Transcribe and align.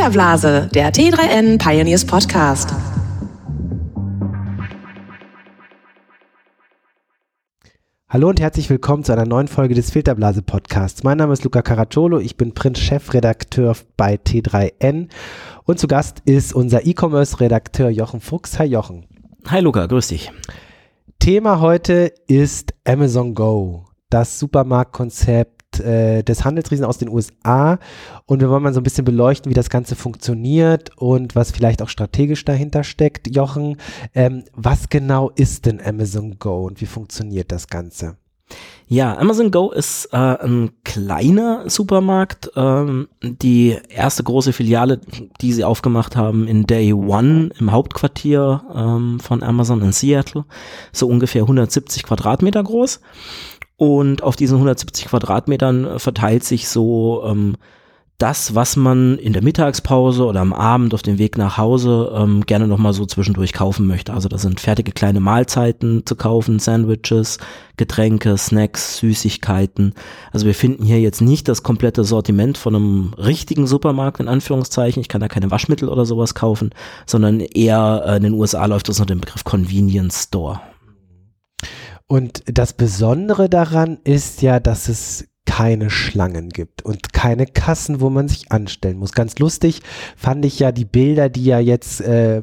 Filterblase, 0.00 0.70
der 0.72 0.94
T3N 0.94 1.58
Pioneers 1.58 2.06
Podcast. 2.06 2.72
Hallo 8.08 8.30
und 8.30 8.40
herzlich 8.40 8.70
willkommen 8.70 9.04
zu 9.04 9.12
einer 9.12 9.26
neuen 9.26 9.46
Folge 9.46 9.74
des 9.74 9.90
Filterblase 9.90 10.40
Podcasts. 10.40 11.04
Mein 11.04 11.18
Name 11.18 11.34
ist 11.34 11.44
Luca 11.44 11.60
Caracciolo, 11.60 12.18
ich 12.18 12.38
bin 12.38 12.54
Print-Chefredakteur 12.54 13.76
bei 13.98 14.14
T3N 14.14 15.10
und 15.64 15.78
zu 15.78 15.86
Gast 15.86 16.22
ist 16.24 16.54
unser 16.54 16.86
E-Commerce-Redakteur 16.86 17.90
Jochen 17.90 18.22
Fuchs. 18.22 18.58
Hi 18.58 18.64
Jochen. 18.64 19.04
Hi 19.48 19.60
Luca, 19.60 19.84
grüß 19.84 20.08
dich. 20.08 20.32
Thema 21.18 21.60
heute 21.60 22.10
ist 22.26 22.72
Amazon 22.86 23.34
Go, 23.34 23.84
das 24.08 24.38
Supermarktkonzept 24.38 25.59
äh, 25.78 26.22
des 26.22 26.44
Handelsriesen 26.44 26.84
aus 26.84 26.98
den 26.98 27.08
USA 27.08 27.78
und 28.26 28.40
wir 28.40 28.50
wollen 28.50 28.62
mal 28.62 28.74
so 28.74 28.80
ein 28.80 28.84
bisschen 28.84 29.04
beleuchten, 29.04 29.50
wie 29.50 29.54
das 29.54 29.70
Ganze 29.70 29.94
funktioniert 29.94 30.96
und 30.96 31.36
was 31.36 31.50
vielleicht 31.50 31.82
auch 31.82 31.88
strategisch 31.88 32.44
dahinter 32.44 32.82
steckt. 32.82 33.34
Jochen, 33.34 33.76
ähm, 34.14 34.44
was 34.54 34.88
genau 34.88 35.30
ist 35.30 35.66
denn 35.66 35.80
Amazon 35.80 36.38
Go 36.38 36.66
und 36.66 36.80
wie 36.80 36.86
funktioniert 36.86 37.52
das 37.52 37.68
Ganze? 37.68 38.16
Ja, 38.86 39.16
Amazon 39.18 39.52
Go 39.52 39.70
ist 39.70 40.06
äh, 40.06 40.16
ein 40.16 40.72
kleiner 40.82 41.70
Supermarkt. 41.70 42.50
Ähm, 42.56 43.06
die 43.22 43.78
erste 43.88 44.24
große 44.24 44.52
Filiale, 44.52 45.00
die 45.40 45.52
sie 45.52 45.62
aufgemacht 45.62 46.16
haben 46.16 46.48
in 46.48 46.66
Day 46.66 46.92
One 46.92 47.50
im 47.58 47.70
Hauptquartier 47.70 48.64
ähm, 48.74 49.20
von 49.20 49.44
Amazon 49.44 49.80
in 49.82 49.92
Seattle, 49.92 50.44
so 50.92 51.06
ungefähr 51.06 51.42
170 51.42 52.02
Quadratmeter 52.02 52.64
groß. 52.64 53.00
Und 53.80 54.22
auf 54.22 54.36
diesen 54.36 54.56
170 54.56 55.06
Quadratmetern 55.06 55.98
verteilt 55.98 56.44
sich 56.44 56.68
so 56.68 57.22
ähm, 57.24 57.56
das, 58.18 58.54
was 58.54 58.76
man 58.76 59.16
in 59.16 59.32
der 59.32 59.42
Mittagspause 59.42 60.26
oder 60.26 60.40
am 60.40 60.52
Abend 60.52 60.92
auf 60.92 61.00
dem 61.00 61.16
Weg 61.16 61.38
nach 61.38 61.56
Hause 61.56 62.12
ähm, 62.14 62.44
gerne 62.44 62.68
nochmal 62.68 62.92
so 62.92 63.06
zwischendurch 63.06 63.54
kaufen 63.54 63.86
möchte. 63.86 64.12
Also 64.12 64.28
da 64.28 64.36
sind 64.36 64.60
fertige 64.60 64.92
kleine 64.92 65.20
Mahlzeiten 65.20 66.04
zu 66.04 66.14
kaufen, 66.14 66.58
Sandwiches, 66.58 67.38
Getränke, 67.78 68.36
Snacks, 68.36 68.98
Süßigkeiten. 68.98 69.94
Also 70.30 70.44
wir 70.44 70.54
finden 70.54 70.84
hier 70.84 71.00
jetzt 71.00 71.22
nicht 71.22 71.48
das 71.48 71.62
komplette 71.62 72.04
Sortiment 72.04 72.58
von 72.58 72.76
einem 72.76 73.14
richtigen 73.16 73.66
Supermarkt 73.66 74.20
in 74.20 74.28
Anführungszeichen. 74.28 75.00
Ich 75.00 75.08
kann 75.08 75.22
da 75.22 75.28
keine 75.28 75.50
Waschmittel 75.50 75.88
oder 75.88 76.04
sowas 76.04 76.34
kaufen, 76.34 76.72
sondern 77.06 77.40
eher 77.40 78.02
äh, 78.04 78.16
in 78.18 78.24
den 78.24 78.34
USA 78.34 78.66
läuft 78.66 78.90
das 78.90 79.00
unter 79.00 79.14
dem 79.14 79.22
Begriff 79.22 79.44
Convenience 79.44 80.24
Store. 80.24 80.60
Und 82.10 82.42
das 82.46 82.72
Besondere 82.72 83.48
daran 83.48 83.98
ist 84.02 84.42
ja, 84.42 84.58
dass 84.58 84.88
es 84.88 85.28
keine 85.46 85.90
Schlangen 85.90 86.48
gibt 86.48 86.82
und 86.82 87.12
keine 87.12 87.46
Kassen, 87.46 88.00
wo 88.00 88.10
man 88.10 88.26
sich 88.26 88.50
anstellen 88.50 88.98
muss. 88.98 89.12
Ganz 89.12 89.38
lustig 89.38 89.80
fand 90.16 90.44
ich 90.44 90.58
ja 90.58 90.72
die 90.72 90.84
Bilder, 90.84 91.28
die 91.28 91.44
ja 91.44 91.60
jetzt 91.60 92.00
äh, 92.00 92.38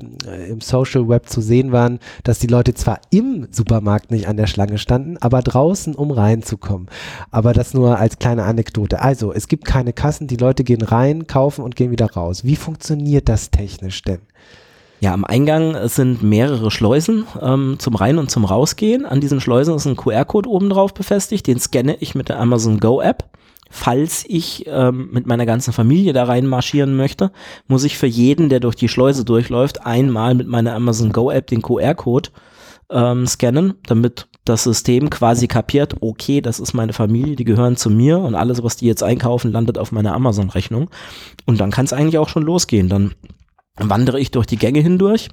im 0.47 0.61
Social 0.61 1.09
Web 1.09 1.27
zu 1.27 1.41
sehen 1.41 1.73
waren, 1.73 1.99
dass 2.23 2.39
die 2.39 2.47
Leute 2.47 2.75
zwar 2.75 3.01
im 3.09 3.49
Supermarkt 3.51 4.09
nicht 4.09 4.29
an 4.29 4.37
der 4.37 4.47
Schlange 4.47 4.77
standen, 4.77 5.17
aber 5.17 5.41
draußen, 5.41 5.95
um 5.95 6.11
reinzukommen. 6.11 6.87
Aber 7.29 7.51
das 7.51 7.73
nur 7.73 7.97
als 7.99 8.19
kleine 8.19 8.45
Anekdote. 8.45 9.01
Also, 9.01 9.33
es 9.33 9.49
gibt 9.49 9.65
keine 9.65 9.91
Kassen, 9.91 10.27
die 10.27 10.37
Leute 10.37 10.63
gehen 10.63 10.81
rein, 10.81 11.27
kaufen 11.27 11.65
und 11.65 11.75
gehen 11.75 11.91
wieder 11.91 12.09
raus. 12.13 12.45
Wie 12.45 12.55
funktioniert 12.55 13.27
das 13.27 13.51
technisch 13.51 14.01
denn? 14.03 14.21
Ja, 14.99 15.13
am 15.13 15.25
Eingang 15.25 15.87
sind 15.87 16.23
mehrere 16.23 16.71
Schleusen 16.71 17.27
ähm, 17.39 17.75
zum 17.77 17.95
Rein- 17.95 18.17
und 18.17 18.31
zum 18.31 18.45
Rausgehen. 18.45 19.05
An 19.05 19.21
diesen 19.21 19.39
Schleusen 19.39 19.75
ist 19.75 19.85
ein 19.85 19.95
QR-Code 19.95 20.49
oben 20.49 20.69
drauf 20.69 20.93
befestigt. 20.93 21.45
Den 21.45 21.59
scanne 21.59 21.97
ich 21.99 22.15
mit 22.15 22.29
der 22.29 22.39
Amazon 22.39 22.79
Go 22.79 22.99
App. 22.99 23.25
Falls 23.69 24.23
ich 24.27 24.65
ähm, 24.65 25.09
mit 25.11 25.27
meiner 25.27 25.45
ganzen 25.45 25.73
Familie 25.73 26.13
da 26.13 26.23
reinmarschieren 26.23 26.95
möchte, 26.95 27.31
muss 27.67 27.83
ich 27.83 27.97
für 27.97 28.07
jeden, 28.07 28.49
der 28.49 28.59
durch 28.59 28.75
die 28.75 28.87
Schleuse 28.87 29.25
durchläuft, 29.25 29.85
einmal 29.85 30.33
mit 30.33 30.47
meiner 30.47 30.73
Amazon 30.73 31.11
Go 31.11 31.29
App 31.29 31.47
den 31.47 31.61
QR-Code 31.61 32.29
ähm, 32.89 33.27
scannen, 33.27 33.75
damit 33.85 34.27
das 34.45 34.63
System 34.63 35.09
quasi 35.09 35.47
kapiert, 35.47 35.95
okay, 35.99 36.39
das 36.39 36.59
ist 36.59 36.73
meine 36.73 36.93
Familie, 36.93 37.35
die 37.35 37.43
gehören 37.43 37.75
zu 37.75 37.89
mir 37.89 38.19
und 38.19 38.33
alles, 38.33 38.63
was 38.63 38.77
die 38.77 38.87
jetzt 38.87 39.03
einkaufen, 39.03 39.51
landet 39.51 39.77
auf 39.77 39.91
meiner 39.91 40.13
Amazon-Rechnung. 40.13 40.89
Und 41.45 41.59
dann 41.59 41.71
kann 41.71 41.85
es 41.85 41.93
eigentlich 41.93 42.17
auch 42.17 42.29
schon 42.29 42.43
losgehen. 42.43 42.87
Dann 42.87 43.13
wandere 43.79 44.19
ich 44.19 44.31
durch 44.31 44.45
die 44.45 44.57
Gänge 44.57 44.79
hindurch, 44.79 45.29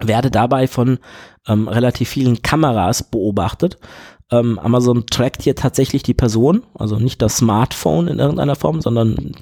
werde 0.00 0.30
dabei 0.30 0.66
von 0.66 0.98
ähm, 1.46 1.68
relativ 1.68 2.08
vielen 2.08 2.42
Kameras 2.42 3.02
beobachtet. 3.02 3.78
Ähm, 4.30 4.58
Amazon 4.58 5.06
trackt 5.06 5.42
hier 5.42 5.54
tatsächlich 5.54 6.02
die 6.02 6.12
Person, 6.12 6.62
also 6.74 6.98
nicht 6.98 7.22
das 7.22 7.38
Smartphone 7.38 8.08
in 8.08 8.18
irgendeiner 8.18 8.56
Form, 8.56 8.82
sondern 8.82 9.32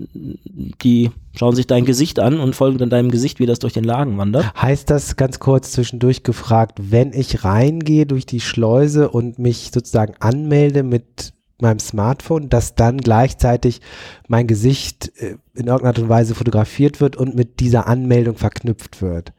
die 0.83 1.11
schauen 1.37 1.57
sich 1.57 1.67
dein 1.67 1.85
Gesicht 1.85 2.21
an 2.21 2.39
und 2.39 2.55
folgen 2.55 2.79
dann 2.79 2.91
deinem 2.91 3.11
Gesicht, 3.11 3.41
wie 3.41 3.47
das 3.47 3.59
durch 3.59 3.73
den 3.73 3.83
Lagen 3.83 4.17
wandert. 4.17 4.55
Heißt 4.61 4.89
das 4.89 5.17
ganz 5.17 5.41
kurz 5.41 5.73
zwischendurch 5.73 6.23
gefragt, 6.23 6.79
wenn 6.81 7.13
ich 7.13 7.43
reingehe 7.43 8.07
durch 8.07 8.27
die 8.27 8.41
Schleuse 8.41 9.09
und 9.09 9.41
mich 9.41 9.71
sozusagen 9.75 10.15
anmelde 10.21 10.85
mit 10.85 11.33
meinem 11.61 11.79
Smartphone, 11.79 12.49
dass 12.49 12.75
dann 12.75 12.99
gleichzeitig 12.99 13.81
mein 14.29 14.47
Gesicht 14.47 15.13
äh, 15.17 15.37
in 15.55 15.67
irgendeiner 15.67 15.89
Art 15.89 15.99
und 15.99 16.09
Weise 16.09 16.35
fotografiert 16.35 17.01
wird 17.01 17.17
und 17.17 17.35
mit 17.35 17.61
dieser 17.61 17.87
Anmeldung 17.87 18.37
verknüpft 18.37 19.01
wird. 19.03 19.33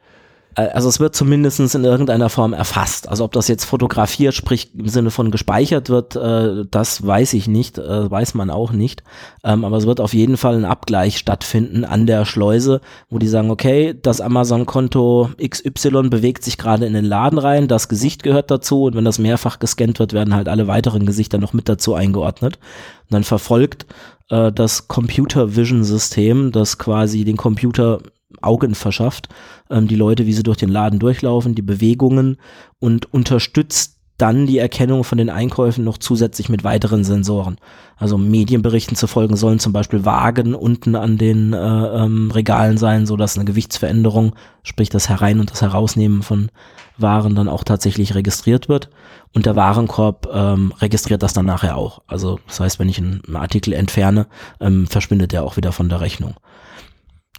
Äh, 0.58 0.68
also 0.72 0.88
es 0.88 1.00
wird 1.00 1.14
zumindest 1.14 1.74
in 1.74 1.84
irgendeiner 1.84 2.28
Form 2.28 2.52
erfasst. 2.52 3.08
Also 3.08 3.24
ob 3.24 3.32
das 3.32 3.48
jetzt 3.48 3.64
fotografiert, 3.64 4.34
sprich 4.34 4.74
im 4.74 4.88
Sinne 4.88 5.10
von 5.10 5.30
gespeichert 5.30 5.88
wird, 5.88 6.16
äh, 6.16 6.64
das 6.70 7.06
weiß 7.06 7.32
ich 7.34 7.48
nicht, 7.48 7.78
äh, 7.78 8.10
weiß 8.10 8.34
man 8.34 8.50
auch 8.50 8.72
nicht. 8.72 9.02
Ähm, 9.44 9.64
aber 9.64 9.76
es 9.76 9.86
wird 9.86 10.00
auf 10.00 10.12
jeden 10.12 10.36
Fall 10.36 10.56
ein 10.56 10.64
Abgleich 10.64 11.18
stattfinden 11.18 11.84
an 11.84 12.06
der 12.06 12.24
Schleuse, 12.24 12.80
wo 13.08 13.18
die 13.18 13.28
sagen, 13.28 13.50
okay, 13.50 13.94
das 14.00 14.20
Amazon-Konto 14.20 15.30
XY 15.42 16.08
bewegt 16.10 16.44
sich 16.44 16.58
gerade 16.58 16.86
in 16.86 16.94
den 16.94 17.04
Laden 17.04 17.38
rein, 17.38 17.68
das 17.68 17.88
Gesicht 17.88 18.22
gehört 18.22 18.50
dazu 18.50 18.84
und 18.84 18.96
wenn 18.96 19.04
das 19.04 19.18
mehrfach 19.18 19.58
gescannt 19.58 19.98
wird, 19.98 20.12
werden 20.12 20.34
halt 20.34 20.48
alle 20.48 20.66
weiteren 20.66 21.06
Gesichter 21.06 21.38
noch 21.38 21.52
mit 21.52 21.68
dazu 21.68 21.94
eingeordnet. 21.94 22.56
Und 22.56 23.14
dann 23.14 23.24
verfolgt 23.24 23.86
äh, 24.30 24.52
das 24.52 24.88
Computer 24.88 25.56
Vision 25.56 25.84
System, 25.84 26.52
das 26.52 26.78
quasi 26.78 27.24
den 27.24 27.36
Computer 27.36 28.00
Augen 28.42 28.74
verschafft, 28.74 29.28
ähm, 29.70 29.88
die 29.88 29.96
Leute, 29.96 30.26
wie 30.26 30.32
sie 30.32 30.42
durch 30.42 30.58
den 30.58 30.68
Laden 30.68 30.98
durchlaufen, 30.98 31.54
die 31.54 31.62
Bewegungen 31.62 32.36
und 32.78 33.12
unterstützt 33.12 33.98
dann 34.18 34.46
die 34.46 34.58
Erkennung 34.58 35.04
von 35.04 35.16
den 35.16 35.30
Einkäufen 35.30 35.84
noch 35.84 35.96
zusätzlich 35.96 36.48
mit 36.48 36.64
weiteren 36.64 37.04
Sensoren. 37.04 37.56
Also 37.96 38.18
Medienberichten 38.18 38.96
zu 38.96 39.06
folgen 39.06 39.36
sollen 39.36 39.60
zum 39.60 39.72
Beispiel 39.72 40.04
Wagen 40.04 40.56
unten 40.56 40.96
an 40.96 41.18
den 41.18 41.52
äh, 41.52 41.56
ähm, 41.56 42.32
Regalen 42.32 42.78
sein, 42.78 43.06
so 43.06 43.16
dass 43.16 43.36
eine 43.36 43.44
Gewichtsveränderung, 43.44 44.34
sprich 44.64 44.88
das 44.88 45.08
Herein- 45.08 45.38
und 45.38 45.52
das 45.52 45.62
Herausnehmen 45.62 46.22
von 46.22 46.50
Waren 46.96 47.36
dann 47.36 47.48
auch 47.48 47.62
tatsächlich 47.62 48.16
registriert 48.16 48.68
wird. 48.68 48.90
Und 49.32 49.46
der 49.46 49.54
Warenkorb 49.54 50.26
ähm, 50.32 50.72
registriert 50.80 51.22
das 51.22 51.32
dann 51.32 51.46
nachher 51.46 51.76
auch. 51.76 52.02
Also 52.08 52.40
das 52.48 52.58
heißt, 52.58 52.80
wenn 52.80 52.88
ich 52.88 52.98
einen 52.98 53.22
Artikel 53.36 53.72
entferne, 53.72 54.26
ähm, 54.58 54.88
verschwindet 54.88 55.30
der 55.30 55.44
auch 55.44 55.56
wieder 55.56 55.70
von 55.70 55.88
der 55.88 56.00
Rechnung. 56.00 56.34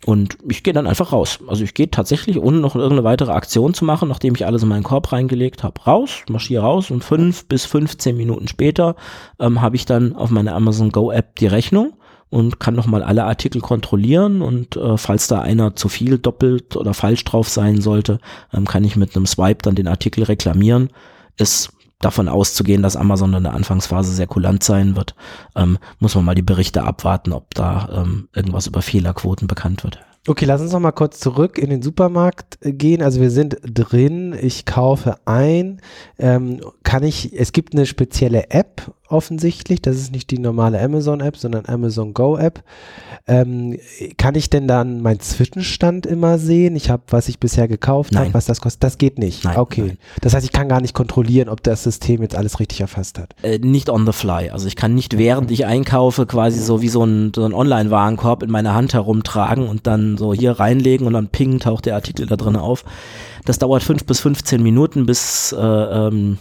Und 0.06 0.38
ich 0.48 0.64
gehe 0.64 0.74
dann 0.74 0.88
einfach 0.88 1.12
raus. 1.12 1.40
Also 1.48 1.64
ich 1.64 1.74
gehe 1.74 1.92
tatsächlich, 1.92 2.40
ohne 2.40 2.60
noch 2.60 2.76
irgendeine 2.76 3.04
weitere 3.04 3.32
Aktion 3.32 3.74
zu 3.74 3.84
machen, 3.84 4.08
nachdem 4.08 4.34
ich 4.34 4.46
alles 4.46 4.64
in 4.64 4.70
meinen 4.70 4.84
Korb 4.84 5.12
reingelegt 5.12 5.64
habe, 5.64 5.82
raus, 5.82 6.24
marschiere 6.30 6.64
raus 6.64 6.90
und 6.90 7.04
fünf 7.04 7.46
bis 7.46 7.66
15 7.66 8.16
Minuten 8.16 8.48
später 8.48 8.96
ähm, 9.40 9.62
habe 9.62 9.76
ich 9.76 9.86
dann 9.86 10.16
auf 10.16 10.30
meiner 10.30 10.56
Amazon 10.56 10.92
Go 10.92 11.12
App 11.12 11.36
die 11.36 11.48
Rechnung 11.48 11.94
und 12.30 12.60
kann 12.60 12.76
nochmal 12.76 13.04
alle 13.04 13.26
Artikel 13.26 13.60
kontrollieren 13.60 14.42
und 14.42 14.78
äh, 14.78 14.98
falls 14.98 15.28
da 15.28 15.42
einer 15.42 15.76
zu 15.76 15.90
viel 15.90 16.18
doppelt 16.18 16.76
oder 16.76 16.94
falsch 16.94 17.24
drauf 17.26 17.50
sein 17.50 17.82
sollte, 17.82 18.20
ähm, 18.54 18.66
kann 18.66 18.84
ich 18.84 18.96
mit 18.96 19.16
einem 19.16 19.26
Swipe 19.26 19.64
dann 19.64 19.76
den 19.76 19.88
Artikel 19.88 20.24
reklamieren. 20.24 20.92
Ist 21.38 21.72
davon 22.00 22.28
auszugehen, 22.28 22.82
dass 22.82 22.96
Amazon 22.96 23.34
in 23.34 23.44
der 23.44 23.54
Anfangsphase 23.54 24.14
sehr 24.14 24.28
kulant 24.28 24.64
sein 24.64 24.96
wird, 24.96 25.16
ähm, 25.56 25.78
muss 26.00 26.16
man 26.16 26.26
mal 26.26 26.36
die 26.36 26.42
Berichte 26.42 26.84
abwarten, 26.84 27.34
ob 27.34 27.54
da 27.54 27.90
ähm, 27.92 28.30
irgendwas 28.34 28.68
über 28.68 28.82
Fehlerquoten 28.82 29.48
bekannt 29.48 29.84
wird. 29.84 30.00
Okay, 30.28 30.46
lass 30.46 30.62
uns 30.62 30.74
noch 30.74 30.80
mal 30.80 30.92
kurz 30.92 31.20
zurück 31.20 31.58
in 31.58 31.70
den 31.70 31.82
Supermarkt 31.82 32.60
äh, 32.62 32.72
gehen. 32.72 33.02
Also 33.02 33.22
wir 33.22 33.32
sind 33.32 33.58
drin, 33.64 34.36
ich 34.40 34.66
kaufe 34.66 35.16
ein. 35.26 35.82
Ähm, 36.18 36.62
kann 36.84 37.04
ich, 37.04 37.38
es 37.38 37.52
gibt 37.52 37.74
eine 37.74 37.86
spezielle 37.86 38.50
App 38.50 38.94
offensichtlich, 39.10 39.82
das 39.82 39.98
ist 39.98 40.12
nicht 40.12 40.32
die 40.32 40.40
normale 40.40 40.82
Amazon-App, 40.82 41.38
sondern 41.38 41.66
Amazon 41.66 42.14
Go-App. 42.14 42.64
Ähm, 43.28 43.78
kann 44.18 44.36
ich 44.36 44.50
denn 44.50 44.68
dann 44.68 45.02
meinen 45.02 45.20
Zwischenstand 45.20 46.06
immer 46.06 46.38
sehen? 46.38 46.76
Ich 46.76 46.90
habe, 46.90 47.04
was 47.10 47.28
ich 47.28 47.40
bisher 47.40 47.68
gekauft 47.68 48.16
habe, 48.16 48.34
was 48.34 48.46
das 48.46 48.62
kostet. 48.62 48.84
Das 48.84 48.98
geht 48.98 49.20
nicht. 49.20 49.44
Nein, 49.44 49.58
okay. 49.58 49.82
Nein. 49.82 49.98
Das 50.22 50.34
heißt, 50.34 50.46
ich 50.46 50.52
kann 50.52 50.70
gar 50.70 50.82
nicht 50.82 50.94
kontrollieren, 50.94 51.50
ob 51.50 51.62
das 51.64 51.84
System 51.84 52.22
jetzt 52.22 52.36
alles 52.36 52.60
richtig 52.60 52.82
erfasst 52.82 53.20
hat. 53.20 53.36
Äh, 53.42 53.60
nicht 53.60 53.90
on 53.90 54.06
the 54.06 54.14
fly. 54.14 54.50
Also 54.50 54.68
ich 54.68 54.76
kann 54.76 54.96
nicht 54.96 55.18
während 55.18 55.52
ich 55.52 55.66
einkaufe 55.66 56.26
quasi 56.26 56.60
so 56.60 56.82
wie 56.82 56.90
so 56.90 57.04
ein, 57.04 57.32
so 57.36 57.46
ein 57.46 57.54
Online-Warenkorb 57.54 58.44
in 58.44 58.52
meiner 58.52 58.74
Hand 58.74 58.94
herumtragen 58.94 59.68
und 59.68 59.88
dann 59.88 60.18
so 60.18 60.34
hier 60.34 60.60
reinlegen 60.60 61.06
und 61.08 61.14
dann 61.14 61.28
ping 61.28 61.60
taucht 61.60 61.86
der 61.86 61.96
Artikel 61.96 62.26
da 62.26 62.36
drin 62.36 62.56
auf. 62.56 62.86
Das 63.46 63.60
dauert 63.60 63.84
fünf 63.84 64.06
bis 64.06 64.20
15 64.20 64.62
Minuten, 64.62 65.06
bis 65.06 65.54
äh, 65.54 65.58
ähm, 65.60 66.38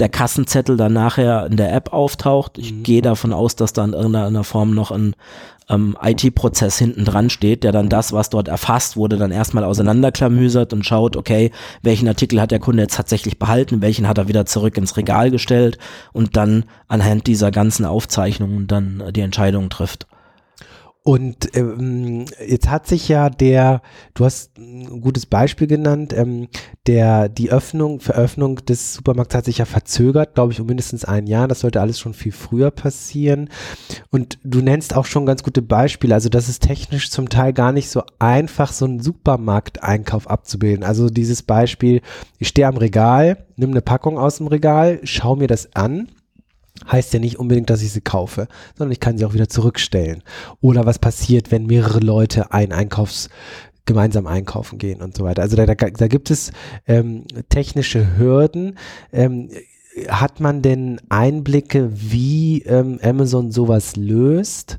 der 0.00 0.08
Kassenzettel 0.08 0.76
dann 0.76 0.92
nachher 0.92 1.46
in 1.46 1.56
der 1.56 1.72
App 1.72 1.92
auftaucht. 1.92 2.58
Ich 2.58 2.72
mhm. 2.72 2.82
gehe 2.82 3.02
davon 3.02 3.32
aus, 3.32 3.54
dass 3.54 3.72
da 3.72 3.84
in 3.84 3.92
irgendeiner 3.92 4.44
Form 4.44 4.74
noch 4.74 4.90
ein 4.90 5.14
ähm, 5.68 5.96
IT-Prozess 6.02 6.78
hinten 6.78 7.04
dran 7.04 7.30
steht, 7.30 7.62
der 7.62 7.72
dann 7.72 7.88
das, 7.88 8.12
was 8.12 8.30
dort 8.30 8.48
erfasst 8.48 8.96
wurde, 8.96 9.16
dann 9.16 9.30
erstmal 9.30 9.64
auseinanderklamüsert 9.64 10.72
und 10.72 10.84
schaut, 10.84 11.16
okay, 11.16 11.52
welchen 11.82 12.08
Artikel 12.08 12.40
hat 12.40 12.50
der 12.50 12.58
Kunde 12.58 12.82
jetzt 12.82 12.96
tatsächlich 12.96 13.38
behalten, 13.38 13.80
welchen 13.80 14.08
hat 14.08 14.18
er 14.18 14.28
wieder 14.28 14.46
zurück 14.46 14.76
ins 14.76 14.96
Regal 14.96 15.30
gestellt 15.30 15.78
und 16.12 16.36
dann 16.36 16.64
anhand 16.88 17.26
dieser 17.26 17.50
ganzen 17.50 17.84
Aufzeichnungen 17.84 18.66
dann 18.66 19.00
äh, 19.00 19.12
die 19.12 19.20
Entscheidung 19.20 19.70
trifft. 19.70 20.06
Und 21.10 21.56
ähm, 21.56 22.24
jetzt 22.46 22.70
hat 22.70 22.86
sich 22.86 23.08
ja 23.08 23.30
der, 23.30 23.82
du 24.14 24.24
hast 24.24 24.56
ein 24.58 25.00
gutes 25.00 25.26
Beispiel 25.26 25.66
genannt, 25.66 26.12
ähm, 26.16 26.46
der 26.86 27.28
die 27.28 27.50
Öffnung, 27.50 27.98
Veröffnung 27.98 28.64
des 28.64 28.94
Supermarkts 28.94 29.34
hat 29.34 29.44
sich 29.44 29.58
ja 29.58 29.64
verzögert, 29.64 30.36
glaube 30.36 30.52
ich, 30.52 30.60
um 30.60 30.68
mindestens 30.68 31.04
ein 31.04 31.26
Jahr. 31.26 31.48
Das 31.48 31.58
sollte 31.58 31.80
alles 31.80 31.98
schon 31.98 32.14
viel 32.14 32.30
früher 32.30 32.70
passieren. 32.70 33.48
Und 34.10 34.38
du 34.44 34.60
nennst 34.60 34.94
auch 34.94 35.04
schon 35.04 35.26
ganz 35.26 35.42
gute 35.42 35.62
Beispiele. 35.62 36.14
Also 36.14 36.28
das 36.28 36.48
ist 36.48 36.62
technisch 36.62 37.10
zum 37.10 37.28
Teil 37.28 37.54
gar 37.54 37.72
nicht 37.72 37.90
so 37.90 38.04
einfach, 38.20 38.72
so 38.72 38.84
einen 38.84 39.00
Supermarkteinkauf 39.00 40.30
abzubilden. 40.30 40.84
Also 40.84 41.10
dieses 41.10 41.42
Beispiel, 41.42 42.02
ich 42.38 42.46
stehe 42.46 42.68
am 42.68 42.76
Regal, 42.76 43.46
nimm 43.56 43.72
eine 43.72 43.82
Packung 43.82 44.16
aus 44.16 44.36
dem 44.36 44.46
Regal, 44.46 45.00
schau 45.02 45.34
mir 45.34 45.48
das 45.48 45.74
an 45.74 46.06
heißt 46.90 47.12
ja 47.12 47.20
nicht 47.20 47.38
unbedingt, 47.38 47.70
dass 47.70 47.82
ich 47.82 47.92
sie 47.92 48.00
kaufe, 48.00 48.48
sondern 48.76 48.92
ich 48.92 49.00
kann 49.00 49.18
sie 49.18 49.24
auch 49.24 49.34
wieder 49.34 49.48
zurückstellen. 49.48 50.22
Oder 50.60 50.86
was 50.86 50.98
passiert, 50.98 51.50
wenn 51.50 51.66
mehrere 51.66 52.00
Leute 52.00 52.52
ein 52.52 52.72
Einkaufs 52.72 53.28
gemeinsam 53.86 54.26
einkaufen 54.26 54.78
gehen 54.78 55.02
und 55.02 55.16
so 55.16 55.24
weiter. 55.24 55.42
Also 55.42 55.56
da, 55.56 55.66
da, 55.66 55.74
da 55.74 56.06
gibt 56.06 56.30
es 56.30 56.52
ähm, 56.86 57.24
technische 57.48 58.16
Hürden. 58.16 58.78
Ähm, 59.12 59.50
hat 60.08 60.38
man 60.38 60.62
denn 60.62 61.00
Einblicke, 61.08 61.90
wie 61.92 62.62
ähm, 62.62 63.00
Amazon 63.02 63.50
sowas 63.50 63.96
löst? 63.96 64.78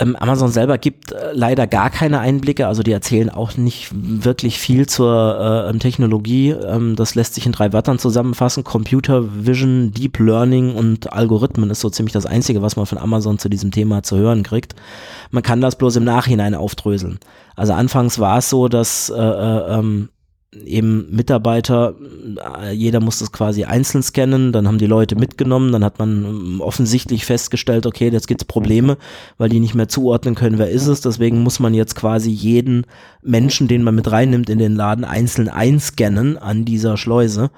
Ähm, 0.00 0.14
Amazon 0.14 0.50
selber 0.50 0.78
gibt 0.78 1.10
äh, 1.10 1.32
leider 1.32 1.66
gar 1.66 1.90
keine 1.90 2.20
Einblicke, 2.20 2.68
also 2.68 2.84
die 2.84 2.92
erzählen 2.92 3.30
auch 3.30 3.56
nicht 3.56 3.90
wirklich 3.92 4.60
viel 4.60 4.86
zur 4.86 5.66
äh, 5.66 5.70
ähm, 5.70 5.80
Technologie. 5.80 6.50
Ähm, 6.50 6.94
das 6.94 7.16
lässt 7.16 7.34
sich 7.34 7.46
in 7.46 7.52
drei 7.52 7.72
Wörtern 7.72 7.98
zusammenfassen. 7.98 8.62
Computer 8.62 9.24
Vision, 9.44 9.92
Deep 9.92 10.20
Learning 10.20 10.74
und 10.76 11.12
Algorithmen 11.12 11.70
ist 11.70 11.80
so 11.80 11.90
ziemlich 11.90 12.12
das 12.12 12.26
Einzige, 12.26 12.62
was 12.62 12.76
man 12.76 12.86
von 12.86 12.98
Amazon 12.98 13.40
zu 13.40 13.48
diesem 13.48 13.72
Thema 13.72 14.04
zu 14.04 14.16
hören 14.16 14.44
kriegt. 14.44 14.76
Man 15.32 15.42
kann 15.42 15.60
das 15.60 15.76
bloß 15.76 15.96
im 15.96 16.04
Nachhinein 16.04 16.54
aufdröseln. 16.54 17.18
Also 17.56 17.72
anfangs 17.72 18.20
war 18.20 18.38
es 18.38 18.48
so, 18.48 18.68
dass 18.68 19.10
äh, 19.10 19.20
äh, 19.20 19.78
ähm, 19.78 20.10
eben 20.52 21.14
Mitarbeiter, 21.14 21.94
äh, 22.62 22.72
jeder 22.72 23.00
muss 23.00 23.18
das 23.18 23.32
quasi 23.32 23.64
einzeln 23.64 24.02
scannen, 24.02 24.52
dann 24.52 24.66
haben 24.66 24.78
die 24.78 24.86
Leute 24.86 25.14
mitgenommen, 25.14 25.72
dann 25.72 25.84
hat 25.84 25.98
man 25.98 26.24
ähm, 26.24 26.60
offensichtlich 26.60 27.26
festgestellt, 27.26 27.84
okay, 27.84 28.08
jetzt 28.08 28.28
gibt's 28.28 28.46
Probleme, 28.46 28.96
weil 29.36 29.50
die 29.50 29.60
nicht 29.60 29.74
mehr 29.74 29.88
zuordnen 29.88 30.34
können, 30.34 30.58
wer 30.58 30.70
ist 30.70 30.86
es, 30.86 31.02
deswegen 31.02 31.42
muss 31.42 31.60
man 31.60 31.74
jetzt 31.74 31.94
quasi 31.94 32.30
jeden 32.30 32.86
Menschen, 33.22 33.68
den 33.68 33.82
man 33.82 33.94
mit 33.94 34.10
reinnimmt 34.10 34.48
in 34.48 34.58
den 34.58 34.74
Laden, 34.74 35.04
einzeln 35.04 35.48
einscannen 35.48 36.38
an 36.38 36.64
dieser 36.64 36.96
Schleuse 36.96 37.50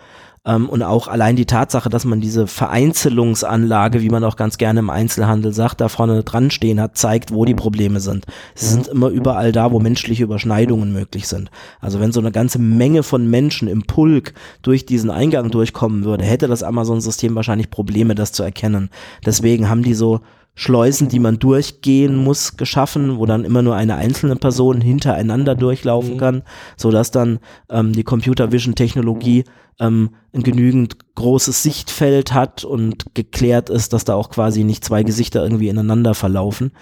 ähm, 0.47 0.69
und 0.69 0.83
auch 0.83 1.09
allein 1.09 1.37
die 1.37 1.45
Tatsache, 1.45 1.91
dass 1.91 2.05
man 2.05 2.21
diese 2.21 2.47
Vereinzelungsanlage, 2.47 4.01
wie 4.01 4.09
man 4.09 4.25
auch 4.25 4.37
ganz 4.37 4.57
gerne 4.57 4.81
im 4.81 4.89
Einzelhandel 4.89 5.53
sagt, 5.53 5.81
da 5.81 5.89
vorne 5.89 6.23
dran 6.23 6.51
stehen 6.51 6.81
hat, 6.81 6.97
zeigt, 6.97 7.33
wo 7.33 7.45
die 7.45 7.55
Probleme 7.55 8.01
sind. 8.01 8.25
Sie 8.55 8.67
sind 8.67 8.89
immer 8.89 9.09
überall 9.09 9.53
da, 9.53 9.71
wo 9.71 9.81
menschliche 9.81 10.25
Überschneidungen 10.25 10.93
möglich 10.93 11.29
sind. 11.29 11.51
Also 11.81 12.01
wenn 12.01 12.13
so 12.13 12.21
eine 12.21 12.33
ganze 12.33 12.59
Menge 12.59 13.03
von 13.03 13.29
Menschen 13.29 13.69
im 13.69 13.83
Pulk 13.83 14.33
durch 14.63 14.87
diesen 14.87 15.11
Eingang 15.11 15.51
durchkommen 15.51 16.05
würde, 16.05 16.25
hätte 16.25 16.49
das 16.49 16.63
Amazon-System 16.63 17.35
wahrscheinlich 17.35 17.71
Probleme, 17.71 18.15
das 18.15 18.33
zu 18.33 18.43
erkennen. 18.43 18.89
Deswegen 19.27 19.69
haben 19.69 19.83
die 19.83 19.95
so 19.95 20.21
Schleusen, 20.55 21.09
die 21.09 21.21
man 21.21 21.39
durchgehen 21.39 22.17
muss, 22.17 22.57
geschaffen, 22.57 23.19
wo 23.19 23.27
dann 23.27 23.45
immer 23.45 23.63
nur 23.63 23.77
eine 23.77 23.97
einzelne 23.97 24.37
Person 24.37 24.81
hintereinander 24.81 25.55
durchlaufen 25.55 26.15
mhm. 26.15 26.19
kann, 26.19 26.43
so 26.77 26.91
dass 26.91 27.11
dann 27.11 27.39
ähm, 27.71 27.93
die 27.93 28.05
Computer 28.05 28.53
Vision 28.53 28.75
Technologie 28.75 29.45
ähm, 29.79 30.11
ein 30.33 30.43
genügend 30.43 31.15
großes 31.15 31.63
Sichtfeld 31.63 32.35
hat 32.35 32.65
und 32.65 33.15
geklärt 33.15 33.71
ist, 33.71 33.93
dass 33.93 34.05
da 34.05 34.15
auch 34.15 34.31
quasi 34.31 34.63
nicht 34.63 34.85
zwei 34.85 35.03
Gesichter 35.03 35.43
irgendwie 35.43 35.69
ineinander 35.69 36.15
verlaufen. 36.15 36.73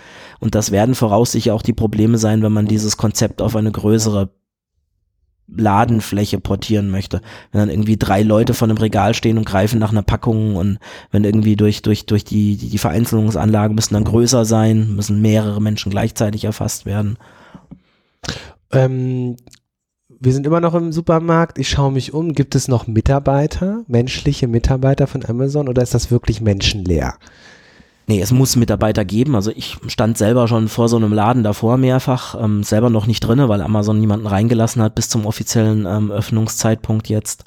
Und 0.40 0.54
das 0.54 0.70
werden 0.70 0.94
voraussichtlich 0.94 1.52
auch 1.52 1.62
die 1.62 1.72
Probleme 1.72 2.18
sein, 2.18 2.42
wenn 2.42 2.52
man 2.52 2.66
dieses 2.66 2.96
Konzept 2.96 3.40
auf 3.40 3.56
eine 3.56 3.72
größere 3.72 4.30
Ladenfläche 5.56 6.40
portieren 6.40 6.90
möchte. 6.90 7.20
Wenn 7.52 7.60
dann 7.60 7.70
irgendwie 7.70 7.96
drei 7.96 8.22
Leute 8.22 8.54
vor 8.54 8.68
einem 8.68 8.76
Regal 8.76 9.14
stehen 9.14 9.38
und 9.38 9.46
greifen 9.46 9.78
nach 9.78 9.92
einer 9.92 10.02
Packung 10.02 10.56
und 10.56 10.78
wenn 11.10 11.24
irgendwie 11.24 11.56
durch, 11.56 11.82
durch, 11.82 12.06
durch 12.06 12.24
die, 12.24 12.56
die, 12.56 12.68
die 12.68 12.78
Vereinzelungsanlagen 12.78 13.74
müssen 13.74 13.94
dann 13.94 14.04
größer 14.04 14.44
sein, 14.44 14.94
müssen 14.94 15.22
mehrere 15.22 15.60
Menschen 15.60 15.90
gleichzeitig 15.90 16.44
erfasst 16.44 16.86
werden. 16.86 17.18
Ähm, 18.72 19.36
wir 20.20 20.32
sind 20.32 20.46
immer 20.46 20.60
noch 20.60 20.74
im 20.74 20.92
Supermarkt. 20.92 21.58
Ich 21.58 21.68
schaue 21.68 21.92
mich 21.92 22.12
um. 22.12 22.32
Gibt 22.32 22.54
es 22.54 22.68
noch 22.68 22.86
Mitarbeiter, 22.86 23.84
menschliche 23.86 24.48
Mitarbeiter 24.48 25.06
von 25.06 25.24
Amazon 25.24 25.68
oder 25.68 25.82
ist 25.82 25.94
das 25.94 26.10
wirklich 26.10 26.40
menschenleer? 26.40 27.14
Nee, 28.10 28.22
es 28.22 28.32
muss 28.32 28.56
Mitarbeiter 28.56 29.04
geben. 29.04 29.34
Also 29.34 29.50
ich 29.54 29.76
stand 29.86 30.16
selber 30.16 30.48
schon 30.48 30.68
vor 30.68 30.88
so 30.88 30.96
einem 30.96 31.12
Laden 31.12 31.42
davor 31.42 31.76
mehrfach, 31.76 32.42
ähm, 32.42 32.62
selber 32.62 32.88
noch 32.88 33.06
nicht 33.06 33.20
drinne, 33.20 33.50
weil 33.50 33.60
Amazon 33.60 34.00
niemanden 34.00 34.26
reingelassen 34.26 34.80
hat 34.80 34.94
bis 34.94 35.10
zum 35.10 35.26
offiziellen 35.26 35.84
ähm, 35.84 36.10
Öffnungszeitpunkt 36.10 37.10
jetzt. 37.10 37.44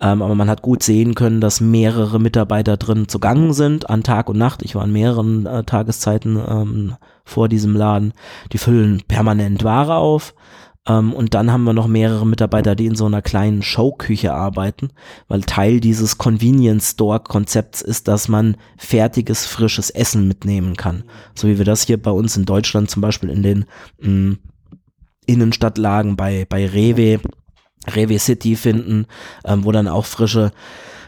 Ähm, 0.00 0.22
aber 0.22 0.36
man 0.36 0.48
hat 0.48 0.62
gut 0.62 0.84
sehen 0.84 1.16
können, 1.16 1.40
dass 1.40 1.60
mehrere 1.60 2.20
Mitarbeiter 2.20 2.76
drin 2.76 3.08
zugangen 3.08 3.52
sind 3.52 3.90
an 3.90 4.04
Tag 4.04 4.28
und 4.28 4.38
Nacht. 4.38 4.62
Ich 4.62 4.76
war 4.76 4.82
an 4.82 4.92
mehreren 4.92 5.46
äh, 5.46 5.64
Tageszeiten 5.64 6.40
ähm, 6.48 6.94
vor 7.24 7.48
diesem 7.48 7.74
Laden. 7.74 8.12
Die 8.52 8.58
füllen 8.58 9.02
permanent 9.08 9.64
Ware 9.64 9.96
auf. 9.96 10.34
Ähm, 10.86 11.12
und 11.12 11.34
dann 11.34 11.50
haben 11.50 11.64
wir 11.64 11.72
noch 11.72 11.86
mehrere 11.86 12.26
Mitarbeiter, 12.26 12.74
die 12.74 12.86
in 12.86 12.94
so 12.94 13.06
einer 13.06 13.22
kleinen 13.22 13.62
Showküche 13.62 14.32
arbeiten, 14.32 14.90
weil 15.28 15.42
Teil 15.42 15.80
dieses 15.80 16.18
Convenience 16.18 16.90
Store 16.92 17.20
Konzepts 17.20 17.80
ist, 17.80 18.08
dass 18.08 18.28
man 18.28 18.56
fertiges, 18.76 19.46
frisches 19.46 19.90
Essen 19.90 20.28
mitnehmen 20.28 20.76
kann. 20.76 21.04
So 21.34 21.48
wie 21.48 21.58
wir 21.58 21.64
das 21.64 21.86
hier 21.86 22.00
bei 22.00 22.10
uns 22.10 22.36
in 22.36 22.44
Deutschland 22.44 22.90
zum 22.90 23.02
Beispiel 23.02 23.30
in 23.30 23.42
den 23.42 23.64
mh, 24.00 24.10
mm, 24.10 24.38
Innenstadtlagen 25.26 26.16
bei, 26.16 26.46
bei 26.46 26.66
Rewe, 26.66 27.20
Rewe 27.86 28.18
City 28.18 28.56
finden, 28.56 29.06
ähm, 29.44 29.64
wo 29.64 29.72
dann 29.72 29.88
auch 29.88 30.04
frische 30.04 30.52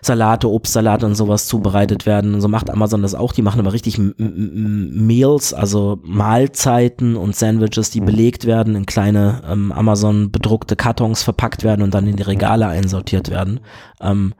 Salate, 0.06 0.48
Obstsalate 0.48 1.04
und 1.06 1.14
sowas 1.14 1.46
zubereitet 1.46 2.06
werden. 2.06 2.34
Und 2.34 2.40
so 2.40 2.48
macht 2.48 2.70
Amazon 2.70 3.02
das 3.02 3.14
auch. 3.14 3.32
Die 3.32 3.42
machen 3.42 3.60
aber 3.60 3.72
richtig 3.72 3.98
Meals, 3.98 5.52
also 5.52 5.98
Mahlzeiten 6.02 7.16
und 7.16 7.36
Sandwiches, 7.36 7.90
die 7.90 8.00
belegt 8.00 8.46
werden, 8.46 8.76
in 8.76 8.86
kleine 8.86 9.42
ähm, 9.50 9.72
Amazon 9.72 10.30
bedruckte 10.30 10.76
Kartons 10.76 11.22
verpackt 11.22 11.64
werden 11.64 11.82
und 11.82 11.92
dann 11.92 12.06
in 12.06 12.16
die 12.16 12.22
Regale 12.22 12.66
einsortiert 12.66 13.30
werden. 13.30 13.60
Ähm, 14.00 14.34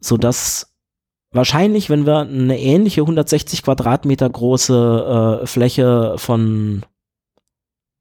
so 0.00 0.16
dass 0.16 0.74
wahrscheinlich, 1.32 1.88
wenn 1.88 2.06
wir 2.06 2.18
eine 2.18 2.58
ähnliche 2.58 3.02
160 3.02 3.62
Quadratmeter 3.62 4.28
große 4.28 5.40
äh, 5.42 5.46
Fläche 5.46 6.14
von 6.16 6.82